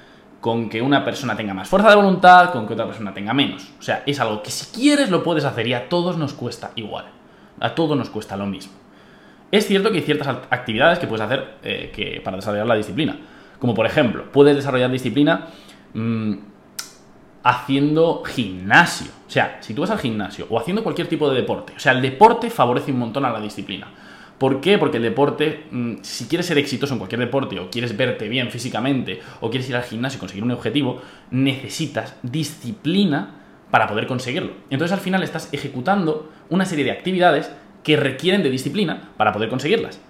con 0.44 0.68
que 0.68 0.82
una 0.82 1.02
persona 1.02 1.34
tenga 1.34 1.54
más 1.54 1.66
fuerza 1.66 1.88
de 1.88 1.96
voluntad, 1.96 2.52
con 2.52 2.66
que 2.66 2.74
otra 2.74 2.84
persona 2.84 3.14
tenga 3.14 3.32
menos. 3.32 3.72
O 3.78 3.82
sea, 3.82 4.02
es 4.04 4.20
algo 4.20 4.42
que 4.42 4.50
si 4.50 4.78
quieres 4.78 5.08
lo 5.08 5.22
puedes 5.22 5.42
hacer 5.46 5.66
y 5.66 5.72
a 5.72 5.88
todos 5.88 6.18
nos 6.18 6.34
cuesta 6.34 6.72
igual. 6.74 7.06
A 7.60 7.74
todos 7.74 7.96
nos 7.96 8.10
cuesta 8.10 8.36
lo 8.36 8.44
mismo. 8.44 8.74
Es 9.50 9.66
cierto 9.66 9.90
que 9.90 9.96
hay 9.96 10.04
ciertas 10.04 10.28
actividades 10.50 10.98
que 10.98 11.06
puedes 11.06 11.24
hacer 11.24 11.54
eh, 11.62 11.90
que, 11.94 12.20
para 12.22 12.36
desarrollar 12.36 12.66
la 12.66 12.74
disciplina. 12.74 13.16
Como 13.58 13.72
por 13.72 13.86
ejemplo, 13.86 14.30
puedes 14.30 14.54
desarrollar 14.54 14.90
disciplina 14.90 15.46
mm, 15.94 16.34
haciendo 17.42 18.22
gimnasio. 18.26 19.12
O 19.26 19.30
sea, 19.30 19.56
si 19.62 19.72
tú 19.72 19.80
vas 19.80 19.92
al 19.92 19.98
gimnasio 19.98 20.46
o 20.50 20.58
haciendo 20.58 20.82
cualquier 20.82 21.08
tipo 21.08 21.30
de 21.30 21.36
deporte. 21.36 21.72
O 21.74 21.80
sea, 21.80 21.92
el 21.92 22.02
deporte 22.02 22.50
favorece 22.50 22.92
un 22.92 22.98
montón 22.98 23.24
a 23.24 23.30
la 23.30 23.40
disciplina. 23.40 23.86
¿Por 24.38 24.60
qué? 24.60 24.78
Porque 24.78 24.96
el 24.96 25.02
deporte, 25.02 25.66
mm, 25.70 25.94
si 26.02 26.26
quieres 26.26 26.46
ser 26.46 26.58
exitoso 26.58 26.92
en 26.94 26.98
cualquier 26.98 27.20
deporte, 27.20 27.58
o 27.60 27.70
quieres 27.70 27.96
verte 27.96 28.28
bien 28.28 28.50
físicamente, 28.50 29.20
o 29.40 29.48
quieres 29.48 29.68
ir 29.68 29.76
al 29.76 29.84
gimnasio 29.84 30.18
y 30.18 30.20
conseguir 30.20 30.44
un 30.44 30.50
objetivo, 30.50 31.00
necesitas 31.30 32.16
disciplina 32.22 33.40
para 33.70 33.86
poder 33.86 34.06
conseguirlo. 34.06 34.52
Entonces 34.70 34.92
al 34.92 35.02
final 35.02 35.22
estás 35.22 35.48
ejecutando 35.52 36.30
una 36.50 36.64
serie 36.64 36.84
de 36.84 36.90
actividades 36.90 37.50
que 37.82 37.96
requieren 37.96 38.42
de 38.42 38.50
disciplina 38.50 39.10
para 39.16 39.32
poder 39.32 39.48
conseguirlas. 39.48 40.00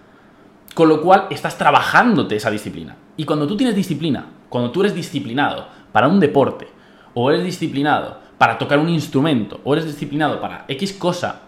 Con 0.75 0.89
lo 0.89 1.03
cual 1.03 1.27
estás 1.31 1.57
trabajándote 1.59 2.37
esa 2.37 2.51
disciplina. 2.51 2.97
Y 3.17 3.25
cuando 3.25 3.47
tú 3.47 3.57
tienes 3.57 3.77
disciplina, 3.77 4.27
cuando 4.49 4.71
tú 4.71 4.81
eres 4.81 4.95
disciplinado 4.95 5.69
para 5.93 6.09
un 6.09 6.19
deporte, 6.19 6.69
o 7.15 7.31
eres 7.31 7.45
disciplinado 7.45 8.21
para 8.39 8.59
tocar 8.59 8.79
un 8.79 8.89
instrumento, 8.89 9.61
o 9.65 9.75
eres 9.75 9.87
disciplinado 9.87 10.41
para 10.41 10.65
X 10.69 10.93
cosa, 10.95 11.43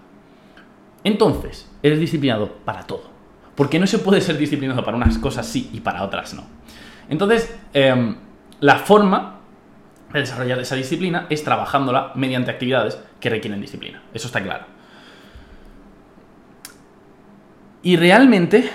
entonces 1.07 1.71
eres 1.83 2.01
disciplinado 2.01 2.53
para 2.65 2.83
todo. 2.83 3.11
Porque 3.55 3.79
no 3.79 3.87
se 3.87 3.99
puede 3.99 4.21
ser 4.21 4.37
disciplinado 4.37 4.85
para 4.85 4.97
unas 4.97 5.19
cosas 5.19 5.47
sí 5.47 5.71
y 5.73 5.81
para 5.81 6.03
otras 6.03 6.35
no. 6.35 6.45
Entonces, 7.09 7.57
em, 7.73 8.17
la 8.61 8.77
forma 8.77 9.41
de 10.13 10.21
desarrollar 10.21 10.59
esa 10.59 10.75
disciplina 10.75 11.27
es 11.31 11.43
trabajándola 11.45 12.13
mediante 12.15 12.51
actividades 12.51 12.99
que 13.21 13.31
requieren 13.31 13.61
disciplina. 13.61 14.03
Eso 14.13 14.27
está 14.27 14.43
claro. 14.43 14.67
Y 17.83 17.97
realmente 17.97 18.69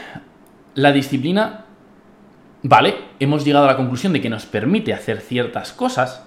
la 0.73 0.91
disciplina 0.91 1.65
vale, 2.63 2.95
hemos 3.19 3.43
llegado 3.43 3.65
a 3.65 3.71
la 3.71 3.77
conclusión 3.77 4.13
de 4.13 4.21
que 4.21 4.29
nos 4.29 4.45
permite 4.45 4.93
hacer 4.93 5.19
ciertas 5.19 5.73
cosas, 5.73 6.25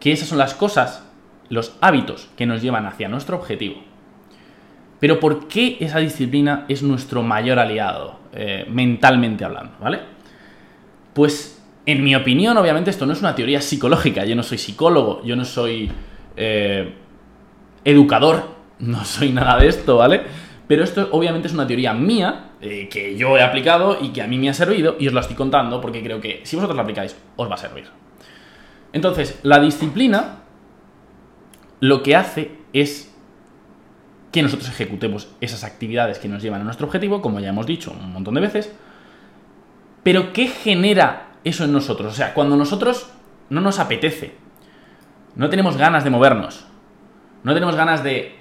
que 0.00 0.12
esas 0.12 0.28
son 0.28 0.38
las 0.38 0.54
cosas, 0.54 1.04
los 1.48 1.76
hábitos 1.80 2.30
que 2.36 2.46
nos 2.46 2.62
llevan 2.62 2.86
hacia 2.86 3.08
nuestro 3.08 3.36
objetivo. 3.36 3.87
Pero 5.00 5.20
¿por 5.20 5.46
qué 5.46 5.76
esa 5.80 5.98
disciplina 5.98 6.64
es 6.68 6.82
nuestro 6.82 7.22
mayor 7.22 7.58
aliado, 7.58 8.18
eh, 8.32 8.66
mentalmente 8.68 9.44
hablando? 9.44 9.74
¿Vale? 9.80 10.00
Pues, 11.14 11.62
en 11.86 12.02
mi 12.02 12.14
opinión, 12.14 12.56
obviamente 12.56 12.90
esto 12.90 13.06
no 13.06 13.12
es 13.12 13.20
una 13.20 13.34
teoría 13.34 13.60
psicológica. 13.60 14.24
Yo 14.24 14.34
no 14.34 14.42
soy 14.42 14.58
psicólogo, 14.58 15.22
yo 15.24 15.36
no 15.36 15.44
soy 15.44 15.90
eh, 16.36 16.94
educador, 17.84 18.42
no 18.80 19.04
soy 19.04 19.30
nada 19.30 19.58
de 19.58 19.68
esto, 19.68 19.96
¿vale? 19.96 20.22
Pero 20.66 20.84
esto 20.84 21.08
obviamente 21.12 21.48
es 21.48 21.54
una 21.54 21.66
teoría 21.66 21.94
mía, 21.94 22.50
eh, 22.60 22.88
que 22.90 23.16
yo 23.16 23.38
he 23.38 23.42
aplicado 23.42 23.98
y 24.02 24.08
que 24.08 24.20
a 24.20 24.26
mí 24.26 24.36
me 24.36 24.50
ha 24.50 24.54
servido, 24.54 24.96
y 24.98 25.06
os 25.06 25.14
la 25.14 25.20
estoy 25.20 25.36
contando 25.36 25.80
porque 25.80 26.02
creo 26.02 26.20
que 26.20 26.40
si 26.44 26.56
vosotros 26.56 26.76
la 26.76 26.82
aplicáis, 26.82 27.16
os 27.36 27.48
va 27.48 27.54
a 27.54 27.58
servir. 27.58 27.86
Entonces, 28.92 29.38
la 29.42 29.60
disciplina 29.60 30.40
lo 31.80 32.02
que 32.02 32.16
hace 32.16 32.50
es 32.72 33.14
que 34.32 34.42
nosotros 34.42 34.68
ejecutemos 34.68 35.28
esas 35.40 35.64
actividades 35.64 36.18
que 36.18 36.28
nos 36.28 36.42
llevan 36.42 36.60
a 36.60 36.64
nuestro 36.64 36.86
objetivo, 36.86 37.22
como 37.22 37.40
ya 37.40 37.48
hemos 37.48 37.66
dicho 37.66 37.92
un 37.92 38.12
montón 38.12 38.34
de 38.34 38.40
veces, 38.40 38.72
pero 40.02 40.32
¿qué 40.32 40.48
genera 40.48 41.28
eso 41.44 41.64
en 41.64 41.72
nosotros? 41.72 42.12
O 42.12 42.16
sea, 42.16 42.34
cuando 42.34 42.56
nosotros 42.56 43.10
no 43.50 43.60
nos 43.60 43.78
apetece, 43.78 44.34
no 45.34 45.48
tenemos 45.48 45.76
ganas 45.76 46.04
de 46.04 46.10
movernos, 46.10 46.66
no 47.42 47.54
tenemos 47.54 47.76
ganas 47.76 48.02
de 48.02 48.36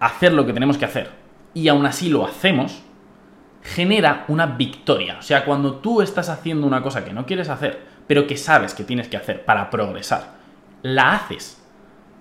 hacer 0.00 0.32
lo 0.32 0.46
que 0.46 0.52
tenemos 0.52 0.76
que 0.78 0.84
hacer, 0.84 1.10
y 1.54 1.68
aún 1.68 1.86
así 1.86 2.10
lo 2.10 2.26
hacemos, 2.26 2.82
genera 3.62 4.24
una 4.28 4.46
victoria. 4.46 5.16
O 5.18 5.22
sea, 5.22 5.44
cuando 5.44 5.76
tú 5.76 6.02
estás 6.02 6.28
haciendo 6.28 6.66
una 6.66 6.82
cosa 6.82 7.04
que 7.04 7.12
no 7.12 7.26
quieres 7.26 7.48
hacer, 7.48 7.82
pero 8.06 8.26
que 8.26 8.36
sabes 8.36 8.74
que 8.74 8.84
tienes 8.84 9.08
que 9.08 9.16
hacer 9.16 9.44
para 9.44 9.70
progresar, 9.70 10.38
la 10.82 11.14
haces. 11.14 11.62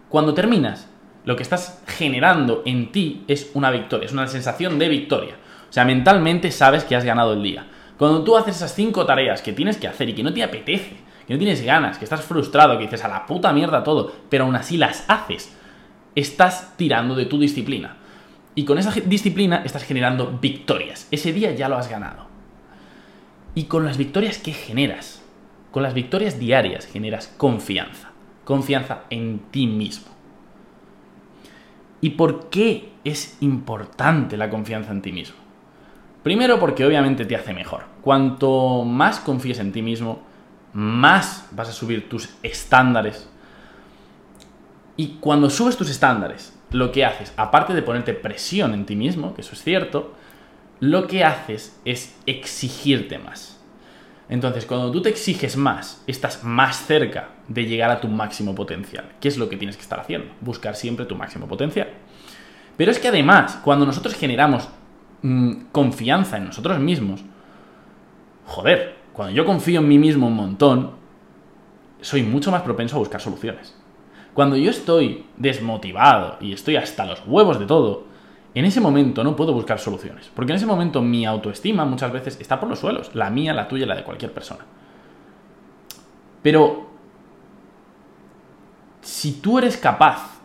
Cuando 0.10 0.34
terminas, 0.34 0.90
lo 1.28 1.36
que 1.36 1.44
estás 1.44 1.84
generando 1.88 2.64
en 2.66 2.90
ti 2.94 3.26
es 3.28 3.52
una 3.54 3.70
victoria, 3.70 4.06
es 4.06 4.14
una 4.14 4.30
sensación 4.30 4.80
de 4.80 4.88
victoria. 4.88 5.36
O 5.70 5.74
sea, 5.74 5.84
mentalmente 5.84 6.52
sabes 6.52 6.86
que 6.86 6.96
has 6.96 7.04
ganado 7.04 7.34
el 7.34 7.44
día. 7.44 7.68
Cuando 7.98 8.24
tú 8.24 8.38
haces 8.38 8.56
esas 8.56 8.74
cinco 8.74 9.06
tareas 9.06 9.42
que 9.42 9.52
tienes 9.52 9.76
que 9.76 9.90
hacer 9.90 10.08
y 10.08 10.14
que 10.14 10.24
no 10.24 10.34
te 10.34 10.42
apetece, 10.42 10.96
que 11.28 11.34
no 11.34 11.38
tienes 11.38 11.62
ganas, 11.64 11.98
que 11.98 12.06
estás 12.06 12.22
frustrado, 12.22 12.78
que 12.78 12.86
dices 12.86 13.04
a 13.04 13.10
la 13.10 13.26
puta 13.26 13.52
mierda 13.52 13.84
todo, 13.84 14.10
pero 14.30 14.46
aún 14.46 14.56
así 14.56 14.78
las 14.78 15.04
haces, 15.10 15.54
estás 16.16 16.78
tirando 16.78 17.14
de 17.14 17.26
tu 17.26 17.38
disciplina. 17.38 17.98
Y 18.56 18.64
con 18.64 18.78
esa 18.78 18.92
disciplina 18.92 19.64
estás 19.66 19.84
generando 19.84 20.40
victorias. 20.42 21.10
Ese 21.12 21.34
día 21.34 21.52
ya 21.52 21.68
lo 21.68 21.76
has 21.76 21.90
ganado. 21.90 22.28
Y 23.54 23.66
con 23.66 23.84
las 23.84 23.98
victorias 23.98 24.38
que 24.38 24.54
generas, 24.54 25.22
con 25.72 25.84
las 25.84 25.94
victorias 25.94 26.40
diarias 26.40 26.86
generas 26.86 27.28
confianza. 27.36 28.12
Confianza 28.46 29.02
en 29.10 29.40
ti 29.52 29.68
mismo. 29.68 30.17
¿Y 32.02 32.12
por 32.12 32.50
qué 32.50 32.90
es 33.04 33.38
importante 33.42 34.38
la 34.38 34.50
confianza 34.50 34.92
en 34.92 35.02
ti 35.02 35.12
mismo? 35.12 35.38
Primero 36.24 36.60
porque 36.60 36.86
obviamente 36.86 37.26
te 37.26 37.36
hace 37.36 37.54
mejor. 37.54 37.86
Cuanto 38.02 38.84
más 38.84 39.20
confíes 39.20 39.60
en 39.60 39.72
ti 39.72 39.82
mismo, 39.82 40.22
más 40.74 41.48
vas 41.52 41.70
a 41.70 41.74
subir 41.74 42.10
tus 42.10 42.30
estándares. 42.44 43.30
Y 44.96 45.18
cuando 45.20 45.50
subes 45.50 45.78
tus 45.78 45.90
estándares, 45.90 46.58
lo 46.72 46.92
que 46.92 47.06
haces, 47.06 47.34
aparte 47.38 47.74
de 47.74 47.82
ponerte 47.82 48.14
presión 48.14 48.74
en 48.74 48.86
ti 48.86 48.96
mismo, 48.96 49.34
que 49.34 49.42
eso 49.42 49.54
es 49.54 49.64
cierto, 49.64 50.14
lo 50.80 51.08
que 51.08 51.24
haces 51.24 51.80
es 51.86 52.16
exigirte 52.26 53.18
más. 53.20 53.57
Entonces, 54.30 54.66
cuando 54.66 54.92
tú 54.92 55.02
te 55.02 55.10
exiges 55.10 55.56
más, 55.56 56.04
estás 56.06 56.44
más 56.44 56.86
cerca 56.86 57.30
de 57.48 57.66
llegar 57.66 57.90
a 57.90 58.02
tu 58.02 58.10
máximo 58.10 58.54
potencial. 58.54 59.06
¿Qué 59.22 59.30
es 59.30 59.38
lo 59.38 59.48
que 59.48 59.56
tienes 59.56 59.78
que 59.78 59.84
estar 59.84 60.00
haciendo? 60.00 60.34
Buscar 60.42 60.76
siempre 60.76 61.06
tu 61.06 61.16
máximo 61.16 61.48
potencial. 61.48 61.90
Pero 62.76 62.92
es 62.92 63.00
que 63.00 63.08
además, 63.08 63.60
cuando 63.64 63.86
nosotros 63.86 64.16
generamos 64.16 64.68
mm, 65.22 65.68
confianza 65.72 66.38
en 66.38 66.46
nosotros 66.46 66.78
mismos, 66.80 67.24
joder, 68.46 68.98
cuando 69.14 69.34
yo 69.34 69.46
confío 69.46 69.80
en 69.80 69.88
mí 69.88 69.98
mismo 69.98 70.28
un 70.28 70.36
montón, 70.36 70.92
soy 72.02 72.22
mucho 72.24 72.52
más 72.52 72.62
propenso 72.62 72.98
a 72.98 73.00
buscar 73.00 73.22
soluciones. 73.22 73.76
Cuando 74.34 74.56
yo 74.58 74.70
estoy 74.70 75.26
desmotivado 75.38 76.38
y 76.40 76.54
estoy 76.54 76.76
hasta 76.76 77.06
los 77.06 77.24
huevos 77.26 77.60
de 77.60 77.66
todo, 77.66 78.06
en 78.60 78.66
ese 78.66 78.82
momento 78.82 79.24
no 79.24 79.36
puedo 79.36 79.54
buscar 79.54 79.80
soluciones, 79.80 80.32
porque 80.34 80.52
en 80.52 80.58
ese 80.58 80.66
momento 80.66 81.02
mi 81.02 81.26
autoestima 81.26 81.86
muchas 81.86 82.12
veces 82.12 82.38
está 82.40 82.60
por 82.60 82.70
los 82.70 82.80
suelos, 82.80 83.14
la 83.14 83.30
mía, 83.30 83.54
la 83.54 83.68
tuya, 83.68 83.86
la 83.86 83.96
de 83.96 84.04
cualquier 84.04 84.34
persona. 84.34 84.66
Pero 86.42 86.88
si 89.02 89.34
tú 89.34 89.58
eres 89.58 89.78
capaz 89.78 90.42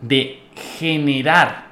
de 0.00 0.42
generar 0.78 1.66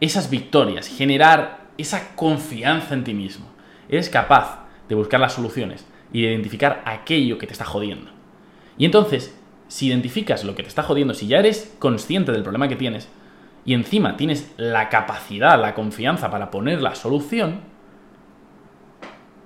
esas 0.00 0.28
victorias, 0.28 0.88
generar 0.88 1.68
esa 1.78 2.14
confianza 2.14 2.94
en 2.94 3.04
ti 3.04 3.14
mismo, 3.14 3.46
eres 3.88 4.10
capaz 4.10 4.66
de 4.88 4.94
buscar 4.94 5.20
las 5.20 5.34
soluciones 5.34 5.86
y 6.12 6.22
de 6.22 6.32
identificar 6.32 6.82
aquello 6.84 7.38
que 7.38 7.46
te 7.46 7.52
está 7.52 7.64
jodiendo. 7.64 8.10
Y 8.76 8.84
entonces, 8.84 9.38
si 9.68 9.86
identificas 9.86 10.44
lo 10.44 10.54
que 10.54 10.62
te 10.62 10.68
está 10.68 10.82
jodiendo, 10.82 11.14
si 11.14 11.26
ya 11.26 11.38
eres 11.38 11.74
consciente 11.78 12.32
del 12.32 12.42
problema 12.42 12.68
que 12.68 12.76
tienes, 12.76 13.08
y 13.64 13.74
encima 13.74 14.16
tienes 14.16 14.52
la 14.56 14.88
capacidad, 14.88 15.60
la 15.60 15.74
confianza 15.74 16.30
para 16.30 16.50
poner 16.50 16.82
la 16.82 16.94
solución, 16.94 17.60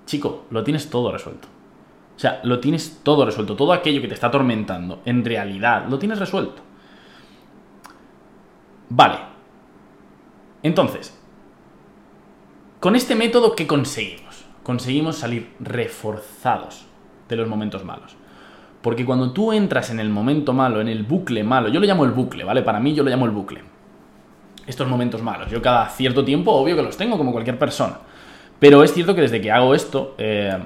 chico, 0.06 0.46
lo 0.50 0.64
tienes 0.64 0.88
todo 0.88 1.12
resuelto. 1.12 1.49
O 2.16 2.18
sea, 2.18 2.40
lo 2.44 2.61
tienes 2.61 3.00
todo 3.02 3.26
resuelto. 3.26 3.56
Todo 3.56 3.75
aquello 3.75 4.00
que 4.00 4.08
te 4.08 4.14
está 4.14 4.28
atormentando, 4.28 5.02
en 5.04 5.23
realidad, 5.23 5.87
lo 5.87 5.99
tienes 5.99 6.18
resuelto. 6.18 6.62
Vale. 8.88 9.18
Entonces, 10.62 11.18
con 12.80 12.96
este 12.96 13.14
método, 13.14 13.54
¿qué 13.54 13.66
conseguimos? 13.66 14.46
Conseguimos 14.62 15.16
salir 15.16 15.54
reforzados 15.61 16.87
de 17.28 17.37
los 17.37 17.49
momentos 17.49 17.85
malos. 17.85 18.16
Porque 18.80 19.04
cuando 19.04 19.32
tú 19.32 19.52
entras 19.52 19.90
en 19.90 20.00
el 20.00 20.08
momento 20.08 20.54
malo, 20.54 20.80
en 20.80 20.88
el 20.88 21.02
bucle 21.02 21.44
malo, 21.44 21.68
yo 21.68 21.80
lo 21.80 21.87
llamo 21.87 22.04
el 22.04 22.12
bucle, 22.12 22.44
¿vale? 22.44 22.62
Para 22.62 22.80
mí 22.80 22.94
yo 22.94 23.02
lo 23.02 23.11
llamo 23.11 23.26
el 23.26 23.32
bucle 23.32 23.75
estos 24.66 24.88
momentos 24.88 25.23
malos. 25.23 25.50
Yo 25.50 25.62
cada 25.62 25.88
cierto 25.88 26.25
tiempo, 26.25 26.52
obvio 26.52 26.76
que 26.76 26.82
los 26.82 26.96
tengo, 26.96 27.16
como 27.16 27.32
cualquier 27.32 27.58
persona. 27.58 27.99
Pero 28.58 28.82
es 28.82 28.92
cierto 28.92 29.14
que 29.14 29.20
desde 29.20 29.40
que 29.40 29.50
hago 29.50 29.75
esto, 29.75 30.14
eh, 30.18 30.56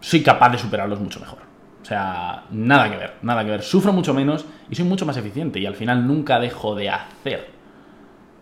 soy 0.00 0.22
capaz 0.22 0.50
de 0.50 0.58
superarlos 0.58 1.00
mucho 1.00 1.20
mejor. 1.20 1.38
O 1.82 1.84
sea, 1.84 2.44
nada 2.50 2.90
que 2.90 2.96
ver, 2.96 3.14
nada 3.22 3.44
que 3.44 3.50
ver. 3.50 3.62
Sufro 3.62 3.92
mucho 3.92 4.12
menos 4.12 4.44
y 4.68 4.74
soy 4.74 4.84
mucho 4.84 5.06
más 5.06 5.16
eficiente 5.16 5.60
y 5.60 5.66
al 5.66 5.76
final 5.76 6.06
nunca 6.06 6.40
dejo 6.40 6.74
de 6.74 6.90
hacer 6.90 7.50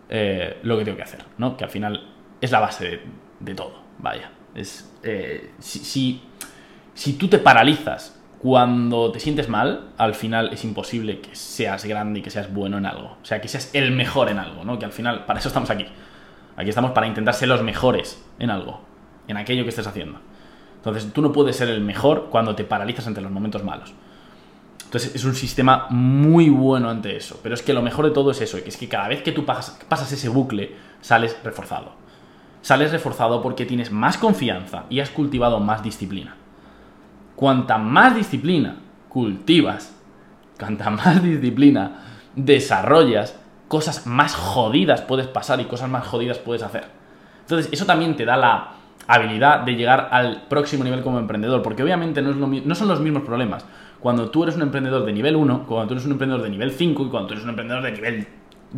eh, 0.09 0.59
lo 0.63 0.77
que 0.77 0.85
tengo 0.85 0.97
que 0.97 1.03
hacer, 1.03 1.23
¿no? 1.37 1.55
Que 1.55 1.63
al 1.63 1.69
final 1.69 2.07
es 2.41 2.51
la 2.51 2.59
base 2.59 3.01
de, 3.39 3.53
todo, 3.53 3.83
vaya. 3.99 4.31
Es, 4.55 4.91
eh, 5.03 5.51
si, 5.59 6.23
si 6.93 7.13
tú 7.13 7.27
te 7.27 7.37
paralizas 7.37 8.14
cuando 8.45 9.11
te 9.11 9.19
sientes 9.19 9.49
mal, 9.49 9.89
al 9.97 10.13
final 10.13 10.53
es 10.53 10.63
imposible 10.63 11.19
que 11.19 11.35
seas 11.35 11.83
grande 11.83 12.19
y 12.19 12.21
que 12.21 12.29
seas 12.29 12.53
bueno 12.53 12.77
en 12.77 12.85
algo. 12.85 13.17
O 13.19 13.25
sea, 13.25 13.41
que 13.41 13.47
seas 13.47 13.71
el 13.73 13.91
mejor 13.91 14.29
en 14.29 14.37
algo, 14.37 14.63
¿no? 14.63 14.77
Que 14.77 14.85
al 14.85 14.91
final, 14.91 15.25
para 15.25 15.39
eso 15.39 15.47
estamos 15.47 15.71
aquí. 15.71 15.87
Aquí 16.55 16.69
estamos 16.69 16.91
para 16.91 17.07
intentar 17.07 17.33
ser 17.33 17.47
los 17.47 17.63
mejores 17.63 18.23
en 18.37 18.51
algo, 18.51 18.81
en 19.27 19.37
aquello 19.37 19.63
que 19.63 19.69
estés 19.69 19.87
haciendo. 19.87 20.19
Entonces, 20.75 21.11
tú 21.11 21.23
no 21.23 21.31
puedes 21.31 21.55
ser 21.55 21.69
el 21.69 21.81
mejor 21.81 22.27
cuando 22.29 22.55
te 22.55 22.63
paralizas 22.63 23.07
ante 23.07 23.19
los 23.19 23.31
momentos 23.31 23.63
malos. 23.63 23.95
Entonces, 24.83 25.15
es 25.15 25.25
un 25.25 25.33
sistema 25.33 25.87
muy 25.89 26.49
bueno 26.49 26.91
ante 26.91 27.17
eso. 27.17 27.39
Pero 27.41 27.55
es 27.55 27.63
que 27.63 27.73
lo 27.73 27.81
mejor 27.81 28.05
de 28.05 28.11
todo 28.11 28.29
es 28.29 28.41
eso, 28.41 28.61
que 28.61 28.69
es 28.69 28.77
que 28.77 28.87
cada 28.87 29.07
vez 29.07 29.23
que 29.23 29.31
tú 29.31 29.43
pasas, 29.43 29.79
pasas 29.89 30.11
ese 30.11 30.29
bucle, 30.29 30.75
sales 31.01 31.35
reforzado. 31.43 31.93
Sales 32.61 32.91
reforzado 32.91 33.41
porque 33.41 33.65
tienes 33.65 33.89
más 33.91 34.19
confianza 34.19 34.83
y 34.91 34.99
has 34.99 35.09
cultivado 35.09 35.59
más 35.59 35.81
disciplina 35.81 36.35
cuanta 37.35 37.77
más 37.77 38.15
disciplina 38.15 38.77
cultivas, 39.09 39.95
cuanta 40.59 40.89
más 40.89 41.23
disciplina 41.23 42.01
desarrollas, 42.35 43.39
cosas 43.67 44.05
más 44.05 44.35
jodidas 44.35 45.01
puedes 45.01 45.27
pasar 45.27 45.59
y 45.61 45.65
cosas 45.65 45.89
más 45.89 46.05
jodidas 46.05 46.37
puedes 46.37 46.63
hacer. 46.63 46.85
Entonces, 47.41 47.71
eso 47.71 47.85
también 47.85 48.15
te 48.15 48.25
da 48.25 48.37
la 48.37 48.71
habilidad 49.07 49.61
de 49.61 49.75
llegar 49.75 50.09
al 50.11 50.43
próximo 50.47 50.83
nivel 50.83 51.01
como 51.01 51.19
emprendedor, 51.19 51.61
porque 51.61 51.83
obviamente 51.83 52.21
no, 52.21 52.75
son 52.75 52.87
los 52.87 52.99
mismos 52.99 53.23
problemas. 53.23 53.65
Cuando 53.99 54.29
tú 54.29 54.43
eres 54.43 54.55
un 54.55 54.63
emprendedor 54.63 55.05
de 55.05 55.13
nivel 55.13 55.35
1, 55.35 55.65
cuando 55.67 55.87
tú 55.87 55.93
eres 55.93 56.05
un 56.05 56.13
emprendedor 56.13 56.43
de 56.43 56.49
nivel 56.49 56.71
5 56.71 57.05
y 57.05 57.09
cuando 57.09 57.27
tú 57.27 57.33
eres 57.33 57.43
un 57.43 57.49
emprendedor 57.49 57.83
de 57.83 57.91
nivel 57.91 58.27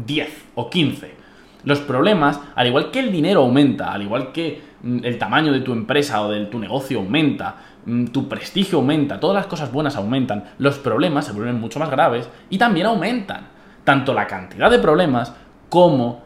10 0.06 0.46
o 0.56 0.70
15. 0.70 1.16
Los 1.64 1.80
problemas, 1.80 2.40
al 2.56 2.68
igual 2.68 2.92
que 2.92 3.00
el 3.00 3.12
dinero 3.12 3.42
aumenta, 3.42 3.92
al 3.92 4.02
igual 4.02 4.32
que 4.32 4.62
el 4.84 5.18
tamaño 5.18 5.52
de 5.52 5.62
tu 5.62 5.74
empresa 5.74 6.22
o 6.22 6.32
de 6.32 6.46
tu 6.46 6.60
negocio 6.60 7.00
aumenta, 7.00 7.56
Mm, 7.88 8.08
tu 8.08 8.28
prestigio 8.28 8.80
aumenta, 8.80 9.18
todas 9.18 9.34
las 9.34 9.48
cosas 9.48 9.72
buenas 9.72 9.96
aumentan, 9.96 10.44
los 10.58 10.78
problemas 10.78 11.26
se 11.26 11.32
vuelven 11.32 11.58
mucho 11.58 11.80
más 11.80 11.90
graves 11.90 12.30
y 12.50 12.58
también 12.58 12.86
aumentan 12.86 13.48
tanto 13.86 14.14
la 14.14 14.28
cantidad 14.28 14.70
de 14.70 14.80
problemas 14.80 15.34
como 15.70 16.22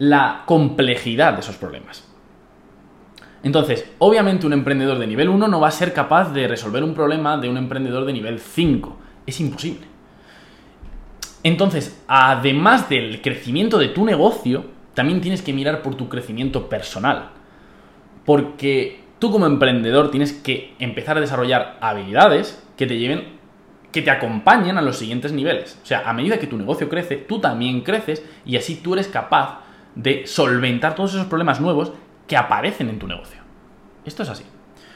la 0.00 0.42
complejidad 0.46 1.34
de 1.34 1.40
esos 1.40 1.56
problemas. 1.56 2.04
Entonces, 3.44 3.88
obviamente 3.98 4.48
un 4.48 4.52
emprendedor 4.52 4.98
de 4.98 5.06
nivel 5.06 5.28
1 5.28 5.46
no 5.46 5.60
va 5.60 5.68
a 5.68 5.70
ser 5.70 5.92
capaz 5.92 6.32
de 6.32 6.48
resolver 6.48 6.82
un 6.82 6.92
problema 6.92 7.36
de 7.36 7.48
un 7.48 7.56
emprendedor 7.56 8.04
de 8.04 8.12
nivel 8.12 8.40
5. 8.40 8.98
Es 9.26 9.40
imposible. 9.40 9.86
Entonces, 11.44 12.02
además 12.08 12.88
del 12.88 13.22
crecimiento 13.22 13.78
de 13.78 13.90
tu 13.90 14.04
negocio, 14.04 14.64
también 14.94 15.20
tienes 15.20 15.42
que 15.42 15.52
mirar 15.52 15.82
por 15.82 15.94
tu 15.94 16.08
crecimiento 16.08 16.68
personal. 16.68 17.37
Porque 18.28 19.00
tú 19.18 19.32
como 19.32 19.46
emprendedor 19.46 20.10
tienes 20.10 20.34
que 20.34 20.74
empezar 20.78 21.16
a 21.16 21.22
desarrollar 21.22 21.78
habilidades 21.80 22.62
que 22.76 22.86
te 22.86 22.98
lleven, 22.98 23.38
que 23.90 24.02
te 24.02 24.10
acompañen 24.10 24.76
a 24.76 24.82
los 24.82 24.98
siguientes 24.98 25.32
niveles. 25.32 25.80
O 25.82 25.86
sea, 25.86 26.06
a 26.06 26.12
medida 26.12 26.38
que 26.38 26.46
tu 26.46 26.58
negocio 26.58 26.90
crece, 26.90 27.16
tú 27.16 27.40
también 27.40 27.80
creces 27.80 28.22
y 28.44 28.58
así 28.58 28.74
tú 28.74 28.92
eres 28.92 29.08
capaz 29.08 29.60
de 29.94 30.26
solventar 30.26 30.94
todos 30.94 31.14
esos 31.14 31.26
problemas 31.26 31.58
nuevos 31.58 31.94
que 32.26 32.36
aparecen 32.36 32.90
en 32.90 32.98
tu 32.98 33.06
negocio. 33.06 33.40
Esto 34.04 34.24
es 34.24 34.28
así. 34.28 34.44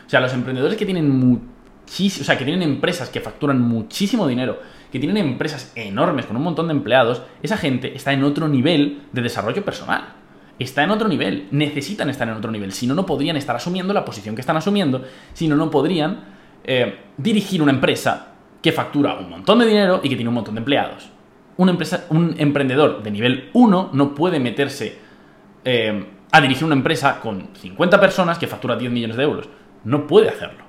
O 0.07 0.11
sea, 0.11 0.21
los 0.21 0.35
emprendedores 0.35 0.77
que 0.77 0.85
tienen 0.85 1.09
muchísimo, 1.09 2.25
o 2.25 2.27
sea, 2.27 2.37
que 2.37 2.45
tienen 2.45 2.69
empresas 2.69 3.09
que 3.09 3.23
facturan 3.23 3.63
muchísimo 3.63 4.29
dinero, 4.29 4.61
que 4.93 4.99
tienen 4.99 5.17
empresas 5.17 5.73
enormes 5.75 6.27
con 6.27 6.37
un 6.37 6.43
montón 6.43 6.67
de 6.67 6.75
empleados, 6.75 7.23
esa 7.43 7.57
gente 7.57 7.97
está 7.97 8.13
en 8.13 8.25
otro 8.25 8.47
nivel 8.47 9.05
de 9.11 9.23
desarrollo 9.23 9.65
personal. 9.65 10.17
Está 10.63 10.85
en 10.85 10.91
otro 10.91 11.09
nivel, 11.09 11.49
necesitan 11.51 12.09
estar 12.09 12.29
en 12.29 12.35
otro 12.35 12.51
nivel, 12.51 12.73
si 12.73 12.87
no, 12.87 12.95
no 12.95 13.05
podrían 13.05 13.37
estar 13.37 13.57
asumiendo 13.57 13.93
la 13.93 14.05
posición 14.05 14.35
que 14.37 14.41
están 14.41 14.57
asumiendo, 14.57 15.03
si 15.33 15.49
no, 15.49 15.57
no 15.57 15.71
podrían 15.71 16.21
eh, 16.63 17.01
dirigir 17.17 17.61
una 17.63 17.73
empresa 17.73 18.29
que 18.63 18.71
factura 18.71 19.15
un 19.15 19.29
montón 19.29 19.59
de 19.59 19.67
dinero 19.67 20.01
y 20.05 20.09
que 20.09 20.15
tiene 20.15 20.29
un 20.29 20.37
montón 20.37 20.55
de 20.55 20.61
empleados. 20.61 21.09
Una 21.57 21.73
empresa, 21.73 22.05
un 22.11 22.37
emprendedor 22.39 23.03
de 23.03 23.11
nivel 23.11 23.51
1 23.53 23.91
no 23.93 24.15
puede 24.15 24.39
meterse 24.39 24.99
eh, 25.65 26.07
a 26.31 26.41
dirigir 26.41 26.65
una 26.65 26.77
empresa 26.77 27.21
con 27.21 27.49
50 27.55 28.01
personas 28.01 28.39
que 28.39 28.47
factura 28.47 28.77
10 28.77 28.93
millones 28.93 29.17
de 29.17 29.25
euros. 29.25 29.49
No 29.83 30.07
puede 30.07 30.29
hacerlo. 30.29 30.65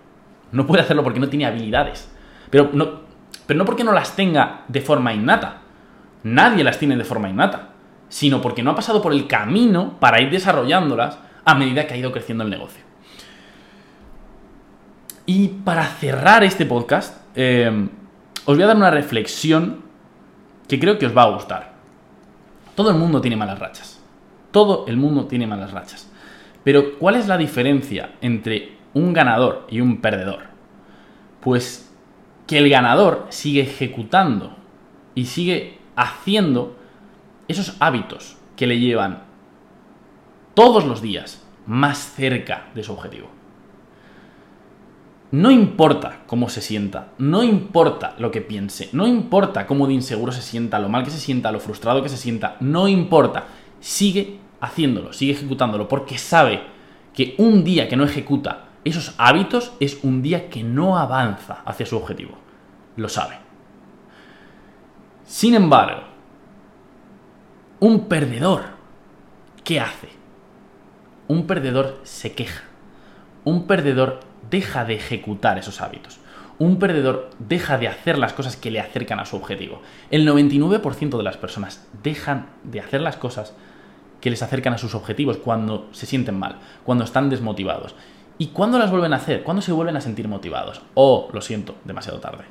No 0.51 0.65
puede 0.65 0.81
hacerlo 0.81 1.03
porque 1.03 1.19
no 1.19 1.29
tiene 1.29 1.45
habilidades. 1.45 2.11
Pero 2.49 2.71
no, 2.73 3.01
pero 3.45 3.59
no 3.59 3.65
porque 3.65 3.83
no 3.83 3.91
las 3.91 4.15
tenga 4.15 4.65
de 4.67 4.81
forma 4.81 5.13
innata. 5.13 5.61
Nadie 6.23 6.63
las 6.63 6.79
tiene 6.79 6.97
de 6.97 7.03
forma 7.03 7.29
innata. 7.29 7.72
Sino 8.13 8.41
porque 8.41 8.61
no 8.61 8.69
ha 8.69 8.75
pasado 8.75 9.01
por 9.01 9.11
el 9.11 9.25
camino 9.25 9.97
para 9.99 10.21
ir 10.21 10.29
desarrollándolas 10.29 11.17
a 11.45 11.55
medida 11.55 11.87
que 11.87 11.95
ha 11.95 11.97
ido 11.97 12.11
creciendo 12.11 12.43
el 12.43 12.51
negocio. 12.51 12.83
Y 15.25 15.47
para 15.47 15.83
cerrar 15.87 16.43
este 16.43 16.67
podcast, 16.67 17.17
eh, 17.33 17.89
os 18.45 18.55
voy 18.55 18.63
a 18.63 18.67
dar 18.67 18.75
una 18.75 18.91
reflexión 18.91 19.81
que 20.67 20.79
creo 20.79 20.99
que 20.99 21.07
os 21.07 21.17
va 21.17 21.23
a 21.23 21.31
gustar. 21.31 21.73
Todo 22.75 22.91
el 22.91 22.97
mundo 22.97 23.19
tiene 23.19 23.35
malas 23.35 23.57
rachas. 23.57 23.99
Todo 24.51 24.85
el 24.87 24.95
mundo 24.95 25.25
tiene 25.25 25.47
malas 25.47 25.71
rachas. 25.71 26.07
Pero 26.63 26.99
¿cuál 26.99 27.15
es 27.15 27.27
la 27.27 27.39
diferencia 27.39 28.11
entre 28.21 28.77
un 28.93 29.11
ganador 29.11 29.65
y 29.71 29.81
un 29.81 30.01
perdedor? 30.01 30.41
Pues 31.41 31.91
que 32.45 32.59
el 32.59 32.69
ganador 32.69 33.25
sigue 33.29 33.63
ejecutando 33.63 34.55
y 35.15 35.25
sigue 35.25 35.79
haciendo 35.95 36.75
esos 37.53 37.75
hábitos 37.79 38.37
que 38.55 38.67
le 38.67 38.79
llevan 38.79 39.23
todos 40.53 40.85
los 40.85 41.01
días 41.01 41.43
más 41.65 41.97
cerca 41.97 42.67
de 42.75 42.83
su 42.83 42.93
objetivo. 42.93 43.29
No 45.31 45.49
importa 45.49 46.21
cómo 46.27 46.47
se 46.47 46.61
sienta, 46.61 47.13
no 47.17 47.41
importa 47.41 48.13
lo 48.19 48.29
que 48.29 48.41
piense, 48.41 48.89
no 48.93 49.07
importa 49.07 49.65
cómo 49.65 49.87
de 49.87 49.93
inseguro 49.93 50.31
se 50.31 50.43
sienta, 50.43 50.77
lo 50.77 50.89
mal 50.89 51.03
que 51.03 51.09
se 51.09 51.19
sienta, 51.19 51.51
lo 51.51 51.59
frustrado 51.59 52.03
que 52.03 52.09
se 52.09 52.17
sienta, 52.17 52.57
no 52.59 52.87
importa. 52.87 53.45
Sigue 53.79 54.37
haciéndolo, 54.61 55.11
sigue 55.11 55.33
ejecutándolo, 55.33 55.87
porque 55.87 56.19
sabe 56.19 56.61
que 57.15 57.33
un 57.39 57.63
día 57.63 57.89
que 57.89 57.95
no 57.95 58.03
ejecuta 58.03 58.65
esos 58.85 59.15
hábitos 59.17 59.73
es 59.79 60.03
un 60.03 60.21
día 60.21 60.49
que 60.49 60.61
no 60.61 60.97
avanza 60.97 61.63
hacia 61.65 61.85
su 61.85 61.97
objetivo. 61.97 62.37
Lo 62.95 63.09
sabe. 63.09 63.37
Sin 65.25 65.55
embargo, 65.55 66.12
un 67.83 68.05
perdedor, 68.05 68.61
¿qué 69.65 69.81
hace? 69.81 70.07
Un 71.27 71.47
perdedor 71.47 71.99
se 72.03 72.31
queja. 72.31 72.63
Un 73.43 73.67
perdedor 73.67 74.21
deja 74.49 74.85
de 74.85 74.93
ejecutar 74.93 75.57
esos 75.57 75.81
hábitos. 75.81 76.21
Un 76.59 76.79
perdedor 76.79 77.29
deja 77.39 77.77
de 77.77 77.89
hacer 77.89 78.17
las 78.17 78.31
cosas 78.31 78.55
que 78.55 78.71
le 78.71 78.79
acercan 78.79 79.19
a 79.19 79.25
su 79.25 79.35
objetivo. 79.35 79.81
El 80.11 80.25
99% 80.25 81.17
de 81.17 81.23
las 81.23 81.35
personas 81.35 81.85
dejan 82.01 82.51
de 82.63 82.79
hacer 82.79 83.01
las 83.01 83.17
cosas 83.17 83.53
que 84.21 84.29
les 84.29 84.41
acercan 84.41 84.75
a 84.75 84.77
sus 84.77 84.95
objetivos 84.95 85.35
cuando 85.35 85.89
se 85.91 86.05
sienten 86.05 86.39
mal, 86.39 86.59
cuando 86.85 87.03
están 87.03 87.29
desmotivados. 87.29 87.95
¿Y 88.37 88.47
cuándo 88.47 88.79
las 88.79 88.91
vuelven 88.91 89.11
a 89.11 89.17
hacer? 89.17 89.43
¿Cuándo 89.43 89.61
se 89.61 89.73
vuelven 89.73 89.97
a 89.97 90.01
sentir 90.01 90.29
motivados? 90.29 90.83
Oh, 90.93 91.27
lo 91.33 91.41
siento, 91.41 91.75
demasiado 91.83 92.21
tarde. 92.21 92.45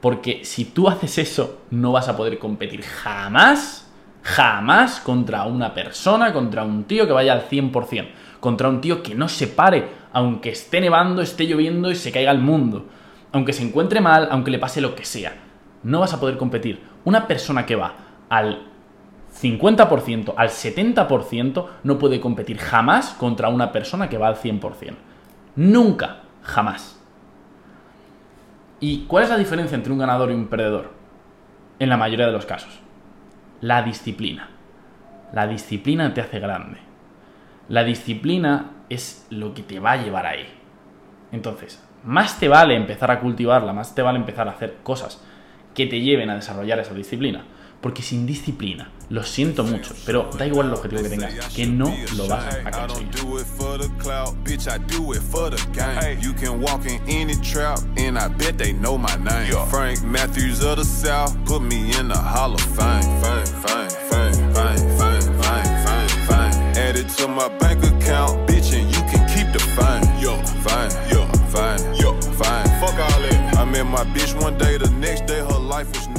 Porque 0.00 0.44
si 0.44 0.66
tú 0.66 0.88
haces 0.88 1.18
eso, 1.18 1.62
no 1.72 1.90
vas 1.90 2.08
a 2.08 2.16
poder 2.16 2.38
competir 2.38 2.82
jamás, 2.82 3.85
jamás 4.26 4.98
contra 4.98 5.44
una 5.44 5.72
persona, 5.72 6.32
contra 6.32 6.64
un 6.64 6.82
tío 6.82 7.06
que 7.06 7.12
vaya 7.12 7.32
al 7.32 7.48
100%, 7.48 8.08
contra 8.40 8.68
un 8.68 8.80
tío 8.80 9.00
que 9.00 9.14
no 9.14 9.28
se 9.28 9.46
pare, 9.46 9.88
aunque 10.12 10.50
esté 10.50 10.80
nevando, 10.80 11.22
esté 11.22 11.46
lloviendo 11.46 11.92
y 11.92 11.94
se 11.94 12.10
caiga 12.10 12.32
el 12.32 12.40
mundo, 12.40 12.86
aunque 13.30 13.52
se 13.52 13.62
encuentre 13.62 14.00
mal, 14.00 14.26
aunque 14.32 14.50
le 14.50 14.58
pase 14.58 14.80
lo 14.80 14.96
que 14.96 15.04
sea. 15.04 15.36
No 15.84 16.00
vas 16.00 16.12
a 16.12 16.18
poder 16.18 16.38
competir. 16.38 16.82
Una 17.04 17.28
persona 17.28 17.64
que 17.66 17.76
va 17.76 17.94
al 18.28 18.66
50% 19.40 20.34
al 20.36 20.48
70% 20.48 21.66
no 21.84 21.98
puede 21.98 22.20
competir 22.20 22.58
jamás 22.58 23.10
contra 23.10 23.48
una 23.48 23.70
persona 23.70 24.08
que 24.08 24.18
va 24.18 24.26
al 24.26 24.36
100%. 24.36 24.96
Nunca, 25.54 26.22
jamás. 26.42 27.00
¿Y 28.80 29.04
cuál 29.04 29.22
es 29.22 29.30
la 29.30 29.38
diferencia 29.38 29.76
entre 29.76 29.92
un 29.92 30.00
ganador 30.00 30.32
y 30.32 30.34
un 30.34 30.48
perdedor? 30.48 30.90
En 31.78 31.88
la 31.88 31.96
mayoría 31.96 32.26
de 32.26 32.32
los 32.32 32.44
casos. 32.44 32.85
La 33.60 33.82
disciplina. 33.82 34.50
La 35.32 35.46
disciplina 35.46 36.12
te 36.12 36.20
hace 36.20 36.40
grande. 36.40 36.78
La 37.68 37.84
disciplina 37.84 38.72
es 38.88 39.26
lo 39.30 39.54
que 39.54 39.62
te 39.62 39.80
va 39.80 39.92
a 39.92 39.96
llevar 39.96 40.26
ahí. 40.26 40.46
Entonces, 41.32 41.82
más 42.04 42.38
te 42.38 42.48
vale 42.48 42.76
empezar 42.76 43.10
a 43.10 43.20
cultivarla, 43.20 43.72
más 43.72 43.94
te 43.94 44.02
vale 44.02 44.18
empezar 44.18 44.46
a 44.46 44.52
hacer 44.52 44.76
cosas 44.82 45.24
que 45.74 45.86
te 45.86 46.00
lleven 46.00 46.30
a 46.30 46.36
desarrollar 46.36 46.78
esa 46.78 46.94
disciplina 46.94 47.44
porque 47.80 48.02
sin 48.02 48.26
disciplina. 48.26 48.90
Lo 49.08 49.22
siento 49.22 49.62
mucho, 49.62 49.94
pero 50.04 50.30
da 50.36 50.46
igual 50.46 50.66
el 50.66 50.74
objetivo 50.74 51.02
que 51.02 51.08
tengas, 51.08 51.32
que 51.54 51.64
no 51.64 51.94
lo 52.16 52.26
vas 52.26 52.56
a 52.56 52.86
conseguir. 52.88 53.14
You 53.14 53.38
Yo, 70.20 70.36
fame, 70.64 70.90
yo, 71.08 71.26
fame, 71.50 71.98
yo. 71.98 72.14
Fuck 72.32 72.98
all 72.98 73.22
that. 73.22 73.56
I 73.58 73.64
met 73.64 73.86
my 73.86 74.04
bitch 74.14 74.34
one 74.40 74.58
day, 74.58 74.78
the 74.78 74.90
next 74.90 75.26
day 75.26 75.38
her 75.38 75.58
life 75.58 75.88
was. 75.88 76.15